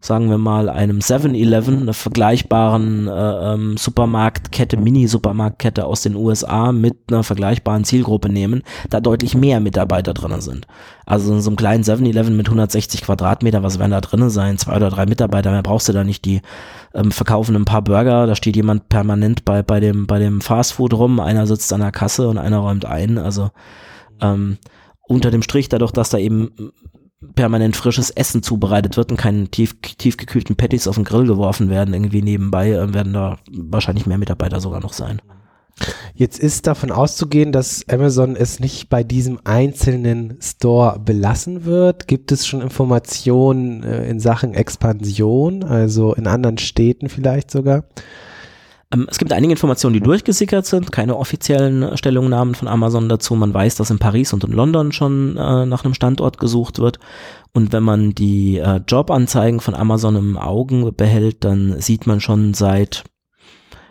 sagen 0.06 0.30
wir 0.30 0.38
mal, 0.38 0.70
einem 0.70 1.00
7-Eleven, 1.00 1.82
einer 1.82 1.94
vergleichbaren 1.94 3.08
äh, 3.08 3.54
ähm, 3.54 3.76
Supermarktkette, 3.76 4.78
Mini-Supermarktkette 4.78 5.84
aus 5.84 6.04
den 6.04 6.16
USA 6.16 6.72
mit 6.72 6.96
einer 7.10 7.24
vergleichbaren 7.24 7.86
Zielgruppe 7.86 8.30
nehmen, 8.30 8.62
da 8.92 9.00
deutlich 9.00 9.34
mehr 9.34 9.60
Mitarbeiter 9.60 10.14
drin 10.14 10.40
sind. 10.42 10.68
Also 11.08 11.34
in 11.34 11.42
so 11.42 11.50
einem 11.50 11.58
kleinen 11.58 11.84
7-Eleven 11.84 12.38
mit 12.38 12.46
160 12.46 13.02
Quadratmeter, 13.02 13.64
was 13.64 13.80
werden 13.80 13.92
da 13.92 14.02
drin 14.02 14.30
sein? 14.30 14.60
Zwei 14.60 14.76
oder 14.76 14.92
drei 14.92 15.08
Mitarbeiter, 15.08 15.50
mehr 15.50 15.64
brauchst 15.64 15.90
du 15.90 15.94
da 15.94 16.04
nicht. 16.04 16.24
Die 16.26 16.42
ähm, 16.94 17.12
verkaufen 17.12 17.56
ein 17.56 17.66
paar 17.66 17.82
Burger, 17.82 18.28
da 18.28 18.36
steht 18.36 18.56
jemand 18.56 18.90
permanent 18.90 19.44
bei, 19.44 19.64
bei 19.64 19.80
dem, 19.80 20.06
bei 20.06 20.20
dem 20.20 20.40
Fastfood 20.40 20.94
rum, 20.94 21.20
einer 21.20 21.48
sitzt 21.48 21.74
an 21.74 21.82
der 21.82 21.92
Kasse 21.92 22.28
und 22.30 22.38
einer 22.38 22.60
räumt 22.60 22.86
ein. 22.86 23.18
Also 23.18 23.50
ähm, 24.22 24.60
unter 25.08 25.32
dem 25.32 25.42
Strich, 25.42 25.68
dadurch, 25.68 25.92
dass 25.92 26.10
da 26.10 26.20
eben 26.20 26.52
permanent 27.34 27.76
frisches 27.76 28.10
Essen 28.10 28.44
zubereitet 28.44 28.98
wird 28.98 29.12
und 29.12 29.18
keine 29.18 29.48
tief, 29.48 29.76
tiefgekühlten 29.82 30.56
Patties 30.56 30.88
auf 30.88 30.96
den 30.96 31.04
Grill 31.04 31.26
geworfen 31.26 31.70
werden, 31.70 31.94
irgendwie 31.94 32.22
nebenbei, 32.22 32.72
äh, 32.72 32.94
werden 32.94 33.14
da 33.14 33.38
wahrscheinlich 33.52 34.06
mehr 34.06 34.18
Mitarbeiter 34.18 34.60
sogar 34.60 34.82
noch 34.82 34.94
sein. 34.94 35.22
Jetzt 36.14 36.40
ist 36.40 36.68
davon 36.68 36.92
auszugehen, 36.92 37.52
dass 37.52 37.88
Amazon 37.90 38.38
es 38.38 38.62
nicht 38.62 38.90
bei 38.90 39.04
diesem 39.04 39.40
einzelnen 39.44 40.38
Store 40.42 40.98
belassen 41.00 41.66
wird. 41.66 42.08
Gibt 42.08 42.32
es 42.32 42.48
schon 42.48 42.62
Informationen 42.62 43.84
äh, 43.84 44.10
in 44.10 44.20
Sachen 44.20 44.54
Expansion, 44.54 45.64
also 45.64 46.14
in 46.14 46.28
anderen 46.28 46.58
Städten 46.58 47.10
vielleicht 47.10 47.52
sogar? 47.52 47.84
Ähm, 48.96 49.08
es 49.10 49.18
gibt 49.18 49.32
einige 49.34 49.52
Informationen, 49.52 49.94
die 49.94 50.02
durchgesickert 50.02 50.66
sind, 50.66 50.92
keine 50.92 51.18
offiziellen 51.18 51.98
Stellungnahmen 51.98 52.56
von 52.56 52.68
Amazon 52.68 53.10
dazu. 53.10 53.36
Man 53.36 53.54
weiß, 53.54 53.76
dass 53.76 53.92
in 53.92 54.00
Paris 54.00 54.34
und 54.34 54.44
in 54.44 54.52
London 54.52 54.92
schon 54.92 55.38
äh, 55.38 55.66
nach 55.66 55.84
einem 55.84 55.94
Standort 55.94 56.40
gesucht 56.40 56.80
wird. 56.80 57.00
Und 57.54 57.74
wenn 57.74 57.84
man 57.84 58.12
die 58.12 58.58
äh, 58.58 58.82
Jobanzeigen 58.88 59.60
von 59.60 59.76
Amazon 59.76 60.16
im 60.16 60.38
Augen 60.38 60.94
behält, 60.96 61.44
dann 61.44 61.80
sieht 61.80 62.08
man 62.08 62.20
schon 62.20 62.54
seit 62.54 63.04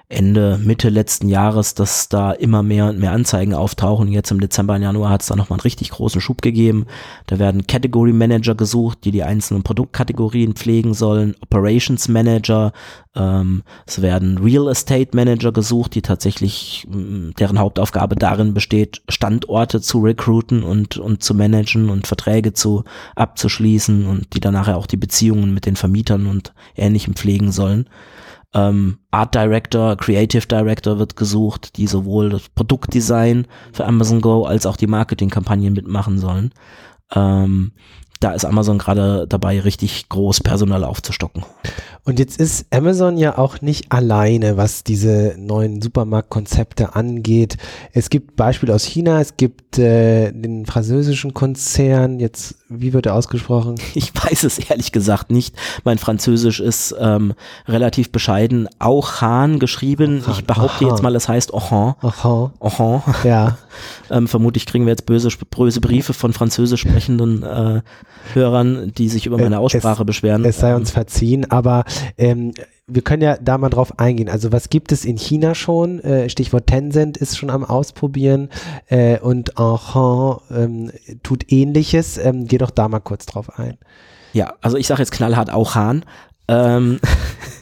Ende, 0.08 0.60
Mitte 0.62 0.90
letzten 0.90 1.28
Jahres, 1.28 1.74
dass 1.74 2.08
da 2.08 2.32
immer 2.32 2.62
mehr 2.62 2.86
und 2.86 2.98
mehr 2.98 3.12
Anzeigen 3.12 3.54
auftauchen. 3.54 4.08
Jetzt 4.08 4.30
im 4.30 4.40
Dezember 4.40 4.74
und 4.74 4.82
Januar 4.82 5.10
hat 5.10 5.22
es 5.22 5.28
da 5.28 5.36
nochmal 5.36 5.56
einen 5.56 5.62
richtig 5.62 5.90
großen 5.90 6.20
Schub 6.20 6.42
gegeben. 6.42 6.86
Da 7.26 7.38
werden 7.38 7.66
Category 7.66 8.12
Manager 8.12 8.54
gesucht, 8.54 8.98
die 9.04 9.10
die 9.10 9.22
einzelnen 9.22 9.62
Produktkategorien 9.62 10.54
pflegen 10.54 10.94
sollen, 10.94 11.34
Operations 11.40 12.08
Manager, 12.08 12.72
ähm, 13.16 13.62
es 13.86 14.02
werden 14.02 14.38
Real 14.38 14.68
Estate 14.68 15.16
Manager 15.16 15.52
gesucht, 15.52 15.94
die 15.94 16.02
tatsächlich, 16.02 16.86
deren 16.88 17.58
Hauptaufgabe 17.58 18.16
darin 18.16 18.54
besteht, 18.54 19.02
Standorte 19.08 19.80
zu 19.80 20.00
recruiten 20.00 20.62
und, 20.62 20.96
und 20.96 21.22
zu 21.22 21.34
managen 21.34 21.90
und 21.90 22.06
Verträge 22.06 22.52
zu 22.52 22.84
abzuschließen 23.14 24.06
und 24.06 24.34
die 24.34 24.40
dann 24.40 24.54
nachher 24.54 24.76
auch 24.76 24.86
die 24.86 24.96
Beziehungen 24.96 25.54
mit 25.54 25.66
den 25.66 25.76
Vermietern 25.76 26.26
und 26.26 26.52
Ähnlichem 26.76 27.14
pflegen 27.14 27.52
sollen. 27.52 27.88
Ähm, 28.54 28.98
Art 29.10 29.34
Director, 29.34 29.96
Creative 29.96 30.46
Director 30.46 30.98
wird 30.98 31.16
gesucht, 31.16 31.76
die 31.76 31.86
sowohl 31.86 32.30
das 32.30 32.48
Produktdesign 32.48 33.46
für 33.72 33.84
Amazon 33.84 34.20
Go 34.20 34.44
als 34.44 34.64
auch 34.64 34.76
die 34.76 34.86
Marketingkampagnen 34.86 35.72
mitmachen 35.72 36.18
sollen. 36.18 36.52
Ähm, 37.14 37.72
da 38.20 38.32
ist 38.32 38.44
Amazon 38.44 38.78
gerade 38.78 39.26
dabei, 39.28 39.60
richtig 39.60 40.08
groß 40.08 40.40
Personal 40.40 40.84
aufzustocken. 40.84 41.44
Und 42.06 42.18
jetzt 42.18 42.38
ist 42.38 42.66
Amazon 42.70 43.16
ja 43.16 43.38
auch 43.38 43.62
nicht 43.62 43.90
alleine, 43.90 44.58
was 44.58 44.84
diese 44.84 45.36
neuen 45.38 45.80
Supermarktkonzepte 45.80 46.94
angeht. 46.94 47.56
Es 47.92 48.10
gibt 48.10 48.36
Beispiele 48.36 48.74
aus 48.74 48.84
China, 48.84 49.22
es 49.22 49.38
gibt 49.38 49.78
äh, 49.78 50.30
den 50.30 50.66
französischen 50.66 51.32
Konzern, 51.32 52.20
jetzt, 52.20 52.56
wie 52.68 52.92
wird 52.92 53.06
er 53.06 53.14
ausgesprochen? 53.14 53.76
Ich 53.94 54.12
weiß 54.14 54.44
es 54.44 54.58
ehrlich 54.58 54.92
gesagt 54.92 55.30
nicht. 55.30 55.54
Mein 55.84 55.98
Französisch 55.98 56.60
ist 56.60 56.94
ähm, 56.98 57.34
relativ 57.68 58.10
bescheiden. 58.10 58.68
Auch 58.80 59.20
Hahn 59.20 59.58
geschrieben. 59.58 60.20
Ochan. 60.20 60.32
Ich 60.32 60.46
behaupte 60.46 60.84
Ochan. 60.84 60.88
jetzt 60.88 61.02
mal, 61.02 61.14
es 61.14 61.28
heißt 61.28 61.54
Ochan. 61.54 61.94
Ochan. 62.02 62.50
Ochan. 62.58 63.02
Ja. 63.22 63.56
ähm, 64.10 64.26
vermutlich 64.26 64.66
kriegen 64.66 64.84
wir 64.84 64.90
jetzt 64.90 65.06
böse, 65.06 65.28
böse 65.50 65.80
Briefe 65.80 66.12
von 66.12 66.32
französisch 66.32 66.80
sprechenden 66.80 67.42
äh, 67.44 67.82
Hörern, 68.32 68.92
die 68.96 69.08
sich 69.08 69.26
über 69.26 69.38
meine 69.38 69.58
Aussprache 69.58 70.02
es, 70.02 70.06
beschweren. 70.06 70.44
Es 70.44 70.58
sei 70.58 70.74
uns 70.74 70.90
verziehen, 70.90 71.50
aber 71.50 71.84
ähm, 72.18 72.52
wir 72.86 73.02
können 73.02 73.22
ja 73.22 73.36
da 73.38 73.58
mal 73.58 73.70
drauf 73.70 73.98
eingehen. 73.98 74.28
Also 74.28 74.52
was 74.52 74.68
gibt 74.68 74.92
es 74.92 75.04
in 75.04 75.16
China 75.16 75.54
schon? 75.54 76.00
Äh, 76.00 76.28
Stichwort 76.28 76.66
Tencent 76.66 77.16
ist 77.16 77.38
schon 77.38 77.50
am 77.50 77.64
Ausprobieren 77.64 78.50
äh, 78.88 79.18
und 79.18 79.58
Enhan 79.58 80.38
ähm, 80.50 80.90
tut 81.22 81.50
ähnliches. 81.50 82.18
Ähm, 82.18 82.46
geh 82.46 82.58
doch 82.58 82.70
da 82.70 82.88
mal 82.88 83.00
kurz 83.00 83.26
drauf 83.26 83.58
ein. 83.58 83.78
Ja, 84.32 84.54
also 84.60 84.76
ich 84.76 84.86
sage 84.86 85.00
jetzt 85.00 85.12
knallhart 85.12 85.50
auch 85.50 85.74
Hahn. 85.74 86.04
Ähm, 86.48 87.00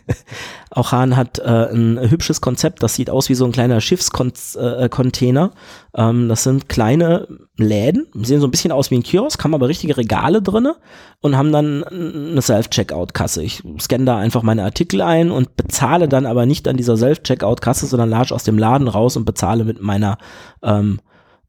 auch 0.75 0.93
Hahn 0.93 1.17
hat 1.17 1.38
äh, 1.38 1.69
ein 1.71 1.99
hübsches 2.11 2.41
Konzept, 2.41 2.83
das 2.83 2.95
sieht 2.95 3.11
aus 3.11 3.29
wie 3.29 3.35
so 3.35 3.45
ein 3.45 3.52
kleiner 3.52 3.81
Schiffscontainer. 3.81 5.50
Äh, 5.93 6.02
ähm, 6.02 6.29
das 6.29 6.43
sind 6.45 6.69
kleine 6.69 7.29
Läden, 7.59 8.07
sehen 8.14 8.41
so 8.41 8.47
ein 8.47 8.50
bisschen 8.50 8.73
aus 8.73 8.91
wie 8.91 8.97
ein 8.97 9.02
Kiosk, 9.02 9.45
haben 9.45 9.55
aber 9.55 9.69
richtige 9.69 9.97
Regale 9.97 10.41
drinne 10.41 10.76
und 11.21 11.37
haben 11.37 11.52
dann 11.52 11.85
eine 11.85 12.41
Self-Checkout-Kasse. 12.41 13.43
Ich 13.43 13.62
scanne 13.81 14.07
da 14.07 14.17
einfach 14.17 14.43
meine 14.43 14.64
Artikel 14.64 15.02
ein 15.02 15.31
und 15.31 15.57
bezahle 15.57 16.09
dann 16.09 16.25
aber 16.25 16.47
nicht 16.47 16.67
an 16.67 16.79
dieser 16.79 16.97
Self-Checkout-Kasse, 16.97 17.87
sondern 17.87 18.09
latsch 18.09 18.33
aus 18.33 18.45
dem 18.45 18.57
Laden 18.57 18.88
raus 18.88 19.17
und 19.17 19.26
bezahle 19.26 19.64
mit 19.64 19.83
meiner 19.83 20.17
ähm, 20.62 21.00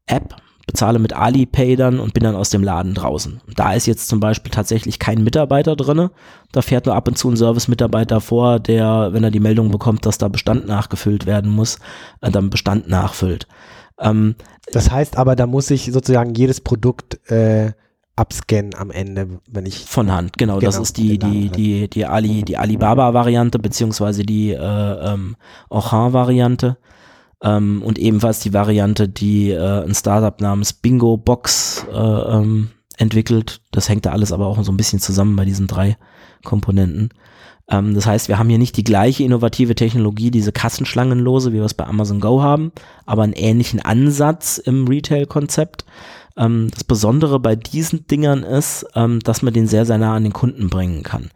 App 0.06 0.36
bezahle 0.66 0.98
mit 0.98 1.12
Alipay 1.12 1.76
dann 1.76 2.00
und 2.00 2.14
bin 2.14 2.22
dann 2.22 2.34
aus 2.34 2.50
dem 2.50 2.62
Laden 2.62 2.94
draußen. 2.94 3.40
Da 3.54 3.72
ist 3.74 3.86
jetzt 3.86 4.08
zum 4.08 4.20
Beispiel 4.20 4.50
tatsächlich 4.50 4.98
kein 4.98 5.22
Mitarbeiter 5.22 5.76
drinne. 5.76 6.10
Da 6.52 6.62
fährt 6.62 6.86
nur 6.86 6.94
ab 6.94 7.08
und 7.08 7.18
zu 7.18 7.30
ein 7.30 7.36
Service-Mitarbeiter 7.36 8.20
vor, 8.20 8.60
der, 8.60 9.10
wenn 9.12 9.24
er 9.24 9.30
die 9.30 9.40
Meldung 9.40 9.70
bekommt, 9.70 10.06
dass 10.06 10.18
da 10.18 10.28
Bestand 10.28 10.66
nachgefüllt 10.66 11.26
werden 11.26 11.50
muss, 11.50 11.78
äh, 12.20 12.30
dann 12.30 12.50
Bestand 12.50 12.88
nachfüllt. 12.88 13.46
Ähm, 13.98 14.36
das 14.72 14.90
heißt 14.90 15.18
aber, 15.18 15.36
da 15.36 15.46
muss 15.46 15.70
ich 15.70 15.92
sozusagen 15.92 16.34
jedes 16.34 16.60
Produkt 16.60 17.30
äh, 17.30 17.72
abscannen 18.16 18.74
am 18.76 18.90
Ende, 18.90 19.40
wenn 19.50 19.66
ich 19.66 19.84
von 19.84 20.12
Hand. 20.12 20.38
Genau, 20.38 20.58
genau 20.58 20.66
das 20.66 20.78
ist 20.78 20.96
die 20.96 21.18
die 21.18 21.50
die 21.50 21.88
die 21.88 22.06
Ali 22.06 22.42
die 22.42 22.56
Alibaba 22.56 23.12
Variante 23.12 23.58
beziehungsweise 23.58 24.22
die 24.22 24.52
äh, 24.52 24.58
ähm, 24.58 25.36
Ochan 25.68 26.12
Variante. 26.12 26.76
Ähm, 27.42 27.82
und 27.82 27.98
ebenfalls 27.98 28.40
die 28.40 28.52
Variante, 28.52 29.08
die 29.08 29.50
äh, 29.50 29.84
ein 29.84 29.94
Startup 29.94 30.40
namens 30.40 30.72
Bingo 30.72 31.16
Box 31.16 31.86
äh, 31.92 31.96
ähm, 31.96 32.70
entwickelt. 32.96 33.60
Das 33.70 33.88
hängt 33.88 34.06
da 34.06 34.12
alles 34.12 34.32
aber 34.32 34.46
auch 34.46 34.62
so 34.62 34.72
ein 34.72 34.76
bisschen 34.76 35.00
zusammen 35.00 35.36
bei 35.36 35.44
diesen 35.44 35.66
drei 35.66 35.96
Komponenten. 36.42 37.10
Ähm, 37.68 37.94
das 37.94 38.06
heißt, 38.06 38.28
wir 38.28 38.38
haben 38.38 38.48
hier 38.48 38.58
nicht 38.58 38.76
die 38.76 38.84
gleiche 38.84 39.24
innovative 39.24 39.74
Technologie, 39.74 40.30
diese 40.30 40.52
Kassenschlangenlose, 40.52 41.52
wie 41.52 41.56
wir 41.56 41.64
es 41.64 41.74
bei 41.74 41.86
Amazon 41.86 42.20
Go 42.20 42.42
haben, 42.42 42.72
aber 43.06 43.22
einen 43.22 43.32
ähnlichen 43.32 43.80
Ansatz 43.80 44.58
im 44.58 44.86
Retail-Konzept. 44.86 45.84
Ähm, 46.36 46.70
das 46.72 46.84
Besondere 46.84 47.40
bei 47.40 47.56
diesen 47.56 48.06
Dingern 48.06 48.42
ist, 48.42 48.86
ähm, 48.94 49.20
dass 49.20 49.42
man 49.42 49.54
den 49.54 49.66
sehr, 49.66 49.86
sehr 49.86 49.98
nah 49.98 50.14
an 50.14 50.24
den 50.24 50.32
Kunden 50.32 50.68
bringen 50.68 51.02
kann. 51.02 51.30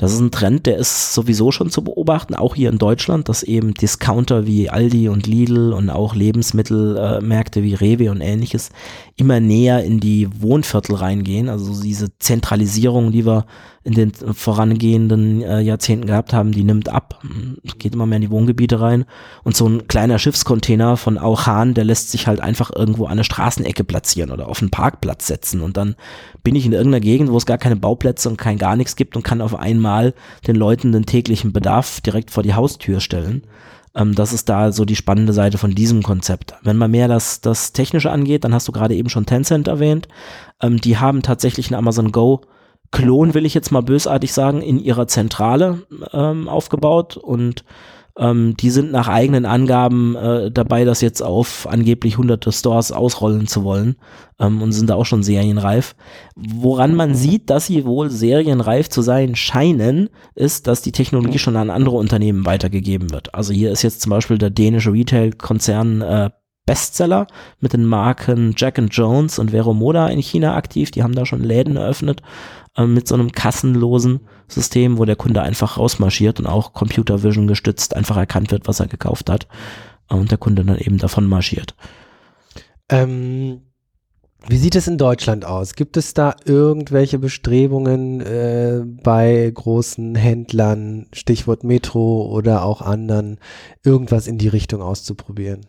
Das 0.00 0.14
ist 0.14 0.20
ein 0.20 0.30
Trend, 0.30 0.64
der 0.64 0.78
ist 0.78 1.12
sowieso 1.12 1.52
schon 1.52 1.68
zu 1.68 1.84
beobachten, 1.84 2.34
auch 2.34 2.54
hier 2.54 2.70
in 2.70 2.78
Deutschland, 2.78 3.28
dass 3.28 3.42
eben 3.42 3.74
Discounter 3.74 4.46
wie 4.46 4.70
Aldi 4.70 5.10
und 5.10 5.26
Lidl 5.26 5.74
und 5.74 5.90
auch 5.90 6.14
Lebensmittelmärkte 6.14 7.62
wie 7.62 7.74
Rewe 7.74 8.10
und 8.10 8.22
ähnliches 8.22 8.70
immer 9.16 9.40
näher 9.40 9.84
in 9.84 10.00
die 10.00 10.26
Wohnviertel 10.40 10.94
reingehen. 10.94 11.50
Also 11.50 11.82
diese 11.82 12.18
Zentralisierung, 12.18 13.12
die 13.12 13.26
wir 13.26 13.44
in 13.82 13.94
den 13.94 14.12
vorangehenden 14.12 15.42
äh, 15.42 15.60
Jahrzehnten 15.60 16.06
gehabt 16.06 16.32
haben, 16.32 16.52
die 16.52 16.64
nimmt 16.64 16.90
ab. 16.90 17.22
Es 17.64 17.78
geht 17.78 17.94
immer 17.94 18.04
mehr 18.06 18.16
in 18.16 18.22
die 18.22 18.30
Wohngebiete 18.30 18.80
rein. 18.80 19.06
Und 19.42 19.56
so 19.56 19.66
ein 19.66 19.88
kleiner 19.88 20.18
Schiffscontainer 20.18 20.98
von 20.98 21.16
Auchan, 21.18 21.72
der 21.72 21.84
lässt 21.84 22.10
sich 22.10 22.26
halt 22.26 22.40
einfach 22.40 22.70
irgendwo 22.74 23.06
an 23.06 23.12
eine 23.12 23.24
Straßenecke 23.24 23.84
platzieren 23.84 24.30
oder 24.30 24.48
auf 24.48 24.60
einen 24.60 24.70
Parkplatz 24.70 25.26
setzen. 25.26 25.62
Und 25.62 25.78
dann 25.78 25.96
bin 26.42 26.56
ich 26.56 26.66
in 26.66 26.72
irgendeiner 26.72 27.00
Gegend, 27.00 27.30
wo 27.30 27.38
es 27.38 27.46
gar 27.46 27.56
keine 27.56 27.76
Bauplätze 27.76 28.28
und 28.28 28.36
kein 28.36 28.58
gar 28.58 28.76
nichts 28.76 28.96
gibt 28.96 29.16
und 29.16 29.22
kann 29.22 29.40
auf 29.40 29.54
einmal 29.54 29.89
den 30.46 30.56
Leuten 30.56 30.92
den 30.92 31.06
täglichen 31.06 31.52
Bedarf 31.52 32.00
direkt 32.00 32.30
vor 32.30 32.42
die 32.42 32.54
Haustür 32.54 33.00
stellen. 33.00 33.42
Ähm, 33.94 34.14
das 34.14 34.32
ist 34.32 34.48
da 34.48 34.72
so 34.72 34.84
die 34.84 34.96
spannende 34.96 35.32
Seite 35.32 35.58
von 35.58 35.74
diesem 35.74 36.02
Konzept. 36.02 36.54
Wenn 36.62 36.76
man 36.76 36.90
mehr 36.90 37.08
das, 37.08 37.40
das 37.40 37.72
Technische 37.72 38.10
angeht, 38.10 38.44
dann 38.44 38.54
hast 38.54 38.68
du 38.68 38.72
gerade 38.72 38.94
eben 38.94 39.08
schon 39.08 39.26
Tencent 39.26 39.68
erwähnt. 39.68 40.08
Ähm, 40.62 40.80
die 40.80 40.98
haben 40.98 41.22
tatsächlich 41.22 41.70
ein 41.70 41.74
Amazon 41.74 42.12
Go 42.12 42.42
Klon, 42.92 43.34
will 43.34 43.46
ich 43.46 43.54
jetzt 43.54 43.70
mal 43.70 43.82
bösartig 43.82 44.32
sagen, 44.32 44.62
in 44.62 44.80
ihrer 44.80 45.06
Zentrale 45.06 45.82
ähm, 46.12 46.48
aufgebaut 46.48 47.16
und 47.16 47.64
ähm, 48.20 48.54
die 48.56 48.70
sind 48.70 48.92
nach 48.92 49.08
eigenen 49.08 49.46
Angaben 49.46 50.14
äh, 50.14 50.50
dabei, 50.50 50.84
das 50.84 51.00
jetzt 51.00 51.22
auf 51.22 51.66
angeblich 51.68 52.18
hunderte 52.18 52.52
Stores 52.52 52.92
ausrollen 52.92 53.46
zu 53.46 53.64
wollen 53.64 53.96
ähm, 54.38 54.60
und 54.60 54.72
sind 54.72 54.90
da 54.90 54.94
auch 54.94 55.06
schon 55.06 55.22
serienreif. 55.22 55.96
Woran 56.36 56.94
man 56.94 57.14
sieht, 57.14 57.48
dass 57.48 57.66
sie 57.66 57.86
wohl 57.86 58.10
serienreif 58.10 58.90
zu 58.90 59.00
sein 59.00 59.34
scheinen, 59.36 60.10
ist, 60.34 60.66
dass 60.66 60.82
die 60.82 60.92
Technologie 60.92 61.38
schon 61.38 61.56
an 61.56 61.70
andere 61.70 61.96
Unternehmen 61.96 62.44
weitergegeben 62.44 63.10
wird. 63.10 63.34
Also 63.34 63.54
hier 63.54 63.72
ist 63.72 63.82
jetzt 63.82 64.02
zum 64.02 64.10
Beispiel 64.10 64.36
der 64.36 64.50
dänische 64.50 64.92
Retail-Konzern 64.92 66.02
äh, 66.02 66.30
Bestseller 66.66 67.26
mit 67.58 67.72
den 67.72 67.84
Marken 67.84 68.54
Jack 68.56 68.78
and 68.78 68.94
Jones 68.94 69.38
und 69.38 69.50
Vero 69.50 69.74
Moda 69.74 70.08
in 70.08 70.20
China 70.20 70.54
aktiv. 70.54 70.90
Die 70.90 71.02
haben 71.02 71.14
da 71.14 71.26
schon 71.26 71.42
Läden 71.42 71.76
eröffnet 71.76 72.22
äh, 72.76 72.86
mit 72.86 73.08
so 73.08 73.14
einem 73.14 73.32
kassenlosen 73.32 74.20
System, 74.48 74.98
wo 74.98 75.04
der 75.04 75.16
Kunde 75.16 75.42
einfach 75.42 75.78
rausmarschiert 75.78 76.40
und 76.40 76.46
auch 76.46 76.72
Computer 76.72 77.22
Vision 77.22 77.46
gestützt 77.46 77.94
einfach 77.94 78.16
erkannt 78.16 78.50
wird, 78.50 78.68
was 78.68 78.80
er 78.80 78.86
gekauft 78.86 79.30
hat 79.30 79.48
äh, 80.10 80.14
und 80.14 80.30
der 80.30 80.38
Kunde 80.38 80.64
dann 80.64 80.78
eben 80.78 80.98
davon 80.98 81.26
marschiert. 81.26 81.74
Ähm, 82.88 83.62
wie 84.48 84.56
sieht 84.56 84.74
es 84.74 84.88
in 84.88 84.98
Deutschland 84.98 85.44
aus? 85.44 85.74
Gibt 85.74 85.96
es 85.96 86.14
da 86.14 86.34
irgendwelche 86.44 87.18
Bestrebungen 87.18 88.20
äh, 88.20 88.82
bei 88.84 89.50
großen 89.52 90.14
Händlern, 90.14 91.06
Stichwort 91.12 91.62
Metro 91.62 92.26
oder 92.26 92.64
auch 92.64 92.80
anderen, 92.80 93.38
irgendwas 93.84 94.26
in 94.26 94.38
die 94.38 94.48
Richtung 94.48 94.80
auszuprobieren? 94.80 95.66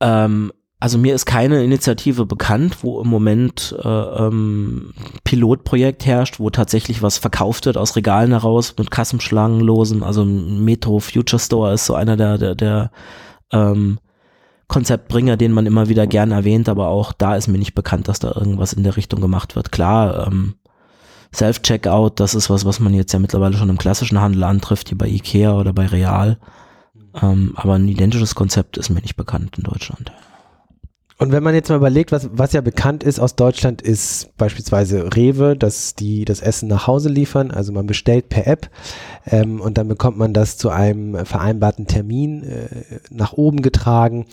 Ähm, 0.00 0.52
also 0.84 0.98
mir 0.98 1.14
ist 1.14 1.24
keine 1.24 1.64
Initiative 1.64 2.26
bekannt, 2.26 2.82
wo 2.82 3.00
im 3.00 3.08
Moment 3.08 3.74
äh, 3.82 3.88
ähm, 3.88 4.92
Pilotprojekt 5.24 6.04
herrscht, 6.04 6.38
wo 6.38 6.50
tatsächlich 6.50 7.00
was 7.00 7.16
verkauft 7.16 7.64
wird 7.64 7.78
aus 7.78 7.96
Regalen 7.96 8.32
heraus 8.32 8.74
mit 8.76 8.90
Kassenschlangenlosen. 8.90 10.02
Also 10.02 10.26
Metro 10.26 10.98
Future 10.98 11.40
Store 11.40 11.72
ist 11.72 11.86
so 11.86 11.94
einer 11.94 12.18
der, 12.18 12.36
der, 12.36 12.54
der 12.54 12.90
ähm, 13.50 13.98
Konzeptbringer, 14.68 15.38
den 15.38 15.52
man 15.52 15.64
immer 15.64 15.88
wieder 15.88 16.06
gern 16.06 16.32
erwähnt, 16.32 16.68
aber 16.68 16.88
auch 16.88 17.14
da 17.14 17.34
ist 17.34 17.48
mir 17.48 17.56
nicht 17.56 17.74
bekannt, 17.74 18.06
dass 18.08 18.18
da 18.18 18.32
irgendwas 18.34 18.74
in 18.74 18.82
der 18.82 18.98
Richtung 18.98 19.22
gemacht 19.22 19.56
wird. 19.56 19.72
Klar, 19.72 20.26
ähm, 20.26 20.56
Self-Checkout, 21.34 22.20
das 22.20 22.34
ist 22.34 22.50
was, 22.50 22.66
was 22.66 22.78
man 22.78 22.92
jetzt 22.92 23.14
ja 23.14 23.20
mittlerweile 23.20 23.56
schon 23.56 23.70
im 23.70 23.78
klassischen 23.78 24.20
Handel 24.20 24.44
antrifft, 24.44 24.90
hier 24.90 24.98
bei 24.98 25.08
Ikea 25.08 25.54
oder 25.54 25.72
bei 25.72 25.86
Real. 25.86 26.36
Ähm, 27.22 27.54
aber 27.56 27.72
ein 27.76 27.88
identisches 27.88 28.34
Konzept 28.34 28.76
ist 28.76 28.90
mir 28.90 29.00
nicht 29.00 29.16
bekannt 29.16 29.56
in 29.56 29.64
Deutschland. 29.64 30.12
Und 31.16 31.30
wenn 31.30 31.44
man 31.44 31.54
jetzt 31.54 31.68
mal 31.68 31.76
überlegt, 31.76 32.10
was, 32.10 32.28
was 32.32 32.52
ja 32.52 32.60
bekannt 32.60 33.04
ist 33.04 33.20
aus 33.20 33.36
Deutschland, 33.36 33.80
ist 33.80 34.36
beispielsweise 34.36 35.14
Rewe, 35.14 35.56
dass 35.56 35.94
die 35.94 36.24
das 36.24 36.40
Essen 36.40 36.68
nach 36.68 36.88
Hause 36.88 37.08
liefern. 37.08 37.52
Also 37.52 37.72
man 37.72 37.86
bestellt 37.86 38.28
per 38.28 38.48
App 38.48 38.68
ähm, 39.26 39.60
und 39.60 39.78
dann 39.78 39.86
bekommt 39.86 40.18
man 40.18 40.32
das 40.32 40.56
zu 40.56 40.70
einem 40.70 41.24
vereinbarten 41.24 41.86
Termin 41.86 42.42
äh, 42.42 42.68
nach 43.10 43.32
oben 43.34 43.62
getragen. 43.62 44.26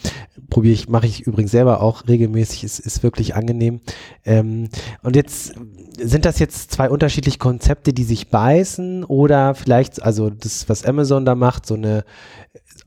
Probiere 0.50 0.74
ich, 0.74 0.90
mache 0.90 1.06
ich 1.06 1.22
übrigens 1.22 1.52
selber 1.52 1.82
auch 1.82 2.08
regelmäßig, 2.08 2.64
ist, 2.64 2.80
ist 2.80 3.04
wirklich 3.04 3.36
angenehm. 3.36 3.82
Ähm, 4.26 4.70
und 5.04 5.16
jetzt 5.16 5.54
sind 6.00 6.26
das 6.26 6.40
jetzt 6.40 6.72
zwei 6.72 6.90
unterschiedliche 6.90 7.38
Konzepte, 7.38 7.94
die 7.94 8.04
sich 8.04 8.30
beißen 8.30 9.04
oder 9.04 9.54
vielleicht, 9.54 10.02
also 10.02 10.32
das, 10.32 10.68
was 10.68 10.84
Amazon 10.84 11.26
da 11.26 11.36
macht, 11.36 11.68
so 11.68 11.76
eine 11.76 12.06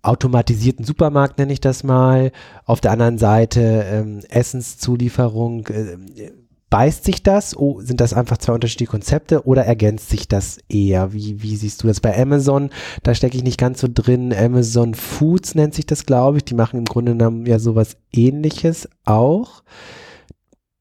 automatisierten 0.04 0.84
Supermarkt 0.84 1.38
nenne 1.38 1.52
ich 1.52 1.60
das 1.60 1.84
mal. 1.84 2.32
Auf 2.64 2.80
der 2.80 2.92
anderen 2.92 3.18
Seite 3.18 3.84
ähm, 3.88 4.20
Essenszulieferung. 4.28 5.66
Äh, 5.68 5.96
beißt 6.70 7.04
sich 7.04 7.22
das? 7.22 7.56
Oh, 7.56 7.80
sind 7.80 8.00
das 8.00 8.14
einfach 8.14 8.38
zwei 8.38 8.52
unterschiedliche 8.52 8.90
Konzepte 8.90 9.46
oder 9.46 9.64
ergänzt 9.64 10.10
sich 10.10 10.26
das 10.26 10.58
eher? 10.68 11.12
Wie, 11.12 11.40
wie 11.40 11.54
siehst 11.54 11.82
du 11.82 11.86
das 11.86 12.00
bei 12.00 12.20
Amazon? 12.20 12.70
Da 13.04 13.14
stecke 13.14 13.36
ich 13.36 13.44
nicht 13.44 13.60
ganz 13.60 13.80
so 13.80 13.88
drin. 13.88 14.34
Amazon 14.34 14.94
Foods 14.94 15.54
nennt 15.54 15.74
sich 15.74 15.86
das, 15.86 16.04
glaube 16.04 16.38
ich. 16.38 16.44
Die 16.44 16.54
machen 16.54 16.78
im 16.78 16.84
Grunde 16.84 17.12
genommen 17.12 17.46
ja 17.46 17.58
sowas 17.58 17.96
ähnliches 18.12 18.88
auch 19.04 19.62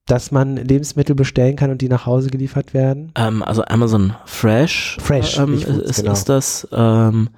dass 0.06 0.32
man 0.32 0.58
Lebensmittel 0.58 1.16
bestellen 1.16 1.56
kann 1.56 1.72
und 1.72 1.82
die 1.82 1.88
nach 1.88 2.06
Hause 2.06 2.30
geliefert 2.30 2.74
werden? 2.74 3.14
Ähm, 3.16 3.42
also 3.42 3.64
Amazon 3.64 4.14
Fresh, 4.26 4.98
Fresh 5.00 5.38
ähm, 5.38 5.54
ist, 5.54 6.02
genau. 6.02 6.12
ist 6.12 6.28
das. 6.28 6.68
Ähm, 6.74 7.30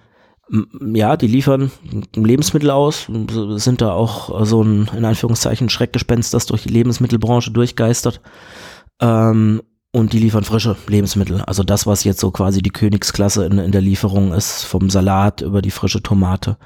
ja, 0.94 1.18
die 1.18 1.28
liefern 1.28 1.72
Lebensmittel 2.16 2.70
aus, 2.70 3.08
sind 3.56 3.82
da 3.82 3.94
auch 3.94 4.46
so 4.46 4.62
ein, 4.62 4.90
in 4.96 5.06
Anführungszeichen, 5.06 5.70
Schreckgespenst, 5.70 6.34
das 6.34 6.46
durch 6.46 6.64
die 6.64 6.70
Lebensmittelbranche 6.70 7.52
durchgeistert. 7.52 8.22
Ähm, 9.00 9.62
und 9.92 10.12
die 10.12 10.20
liefern 10.20 10.44
frische 10.44 10.76
Lebensmittel. 10.88 11.42
Also 11.42 11.64
das, 11.64 11.88
was 11.88 12.04
jetzt 12.04 12.20
so 12.20 12.30
quasi 12.30 12.62
die 12.62 12.72
Königsklasse 12.72 13.46
in, 13.46 13.58
in 13.60 13.72
der 13.72 13.82
Lieferung 13.82 14.34
ist, 14.34 14.64
vom 14.64 14.90
Salat 14.90 15.42
über 15.42 15.62
die 15.62 15.72
frische 15.72 16.04
Tomate 16.04 16.58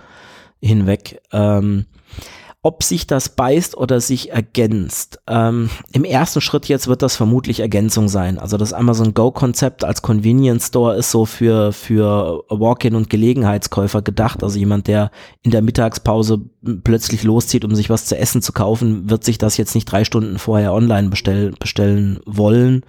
hinweg. 0.59 1.21
Ähm, 1.31 1.85
ob 2.61 2.83
sich 2.83 3.07
das 3.07 3.29
beißt 3.29 3.77
oder 3.77 4.01
sich 4.01 4.31
ergänzt. 4.31 5.19
Ähm, 5.27 5.69
Im 5.93 6.03
ersten 6.03 6.41
Schritt 6.41 6.65
jetzt 6.67 6.89
wird 6.89 7.01
das 7.01 7.15
vermutlich 7.15 7.61
Ergänzung 7.61 8.09
sein. 8.09 8.37
Also 8.37 8.57
das 8.57 8.73
Amazon 8.73 9.13
Go-Konzept 9.13 9.85
als 9.85 10.01
Convenience 10.01 10.67
Store 10.67 10.97
ist 10.97 11.09
so 11.09 11.25
für, 11.25 11.71
für 11.71 12.43
Walk-in 12.49 12.95
und 12.95 13.09
Gelegenheitskäufer 13.09 14.01
gedacht. 14.01 14.43
Also 14.43 14.59
jemand, 14.59 14.87
der 14.87 15.09
in 15.41 15.51
der 15.51 15.61
Mittagspause 15.61 16.41
plötzlich 16.83 17.23
loszieht, 17.23 17.63
um 17.63 17.75
sich 17.75 17.89
was 17.89 18.05
zu 18.05 18.17
essen 18.17 18.41
zu 18.41 18.51
kaufen, 18.51 19.09
wird 19.09 19.23
sich 19.23 19.37
das 19.37 19.55
jetzt 19.55 19.73
nicht 19.73 19.85
drei 19.85 20.03
Stunden 20.03 20.37
vorher 20.37 20.73
online 20.73 21.07
bestell, 21.07 21.53
bestellen 21.57 22.19
wollen, 22.25 22.83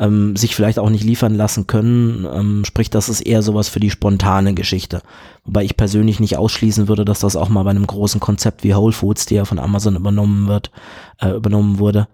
ähm, 0.00 0.34
sich 0.34 0.56
vielleicht 0.56 0.80
auch 0.80 0.90
nicht 0.90 1.04
liefern 1.04 1.36
lassen 1.36 1.68
können. 1.68 2.26
Ähm, 2.32 2.64
sprich, 2.64 2.90
das 2.90 3.08
ist 3.08 3.20
eher 3.20 3.42
sowas 3.42 3.68
für 3.68 3.78
die 3.78 3.90
spontane 3.90 4.54
Geschichte. 4.54 5.00
Wobei 5.44 5.64
ich 5.64 5.76
persönlich 5.76 6.20
nicht 6.20 6.36
ausschließen 6.36 6.86
würde, 6.88 7.04
dass 7.04 7.20
das 7.20 7.36
auch 7.36 7.48
mal 7.48 7.64
bei 7.64 7.70
einem 7.70 7.86
großen 7.86 8.20
Konzept 8.20 8.62
wie 8.62 8.74
Whole 8.74 8.92
Foods, 8.92 9.26
die 9.26 9.34
ja 9.34 9.44
von 9.44 9.58
Amazon 9.58 9.96
übernommen 9.96 10.46
wird, 10.46 10.70
äh, 11.20 11.30
übernommen 11.30 11.78
wurde, 11.78 12.06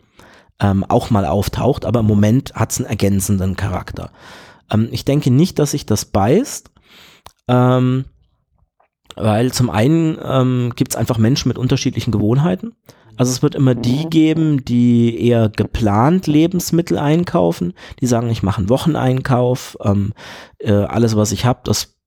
ähm, 0.61 0.85
auch 0.85 1.11
mal 1.11 1.27
auftaucht. 1.27 1.85
Aber 1.85 2.01
im 2.01 2.07
Moment 2.07 2.55
hat 2.55 2.73
es 2.73 2.79
einen 2.79 2.89
ergänzenden 2.89 3.57
Charakter. 3.57 4.11
Ähm, 4.71 4.89
ich 4.93 5.05
denke 5.05 5.31
nicht, 5.31 5.59
dass 5.59 5.73
sich 5.73 5.85
das 5.85 6.07
beißt. 6.07 6.71
Ähm, 7.49 8.07
weil 9.17 9.53
zum 9.53 9.69
einen 9.69 10.17
ähm, 10.23 10.73
gibt 10.77 10.93
es 10.93 10.97
einfach 10.97 11.19
Menschen 11.19 11.49
mit 11.49 11.59
unterschiedlichen 11.59 12.13
Gewohnheiten. 12.13 12.75
Also 13.17 13.33
es 13.33 13.43
wird 13.43 13.57
immer 13.57 13.75
die 13.75 14.05
mhm. 14.05 14.11
geben, 14.11 14.65
die 14.65 15.21
eher 15.27 15.49
geplant 15.49 16.29
Lebensmittel 16.29 16.99
einkaufen, 16.99 17.75
die 18.01 18.07
sagen, 18.07 18.31
ich 18.31 18.45
mache 18.45 18.59
einen 18.59 18.69
Wocheneinkauf, 18.69 19.77
ähm, 19.83 20.13
äh, 20.59 20.73
alles 20.73 21.17
was 21.17 21.33
ich 21.33 21.45
habe, 21.45 21.61
das 21.65 21.98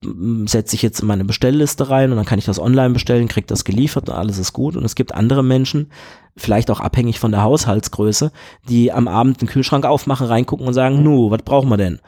setze 0.46 0.76
ich 0.76 0.82
jetzt 0.82 1.02
in 1.02 1.08
meine 1.08 1.26
Bestellliste 1.26 1.90
rein 1.90 2.10
und 2.12 2.18
dann 2.18 2.26
kann 2.26 2.40
ich 2.40 2.46
das 2.46 2.60
online 2.60 2.94
bestellen, 2.94 3.28
kriege 3.28 3.46
das 3.46 3.64
geliefert 3.64 4.10
und 4.10 4.16
alles 4.16 4.40
ist 4.40 4.54
gut. 4.54 4.76
Und 4.76 4.84
es 4.84 4.96
gibt 4.96 5.14
andere 5.14 5.44
Menschen, 5.44 5.92
vielleicht 6.36 6.72
auch 6.72 6.80
abhängig 6.80 7.20
von 7.20 7.32
der 7.32 7.44
Haushaltsgröße, 7.44 8.32
die 8.68 8.92
am 8.92 9.08
Abend 9.08 9.42
den 9.42 9.48
Kühlschrank 9.48 9.86
aufmachen, 9.86 10.28
reingucken 10.28 10.66
und 10.66 10.74
sagen, 10.74 11.04
nu, 11.04 11.30
was 11.30 11.44
brauchen 11.44 11.70
wir 11.70 11.78
denn? 11.78 12.00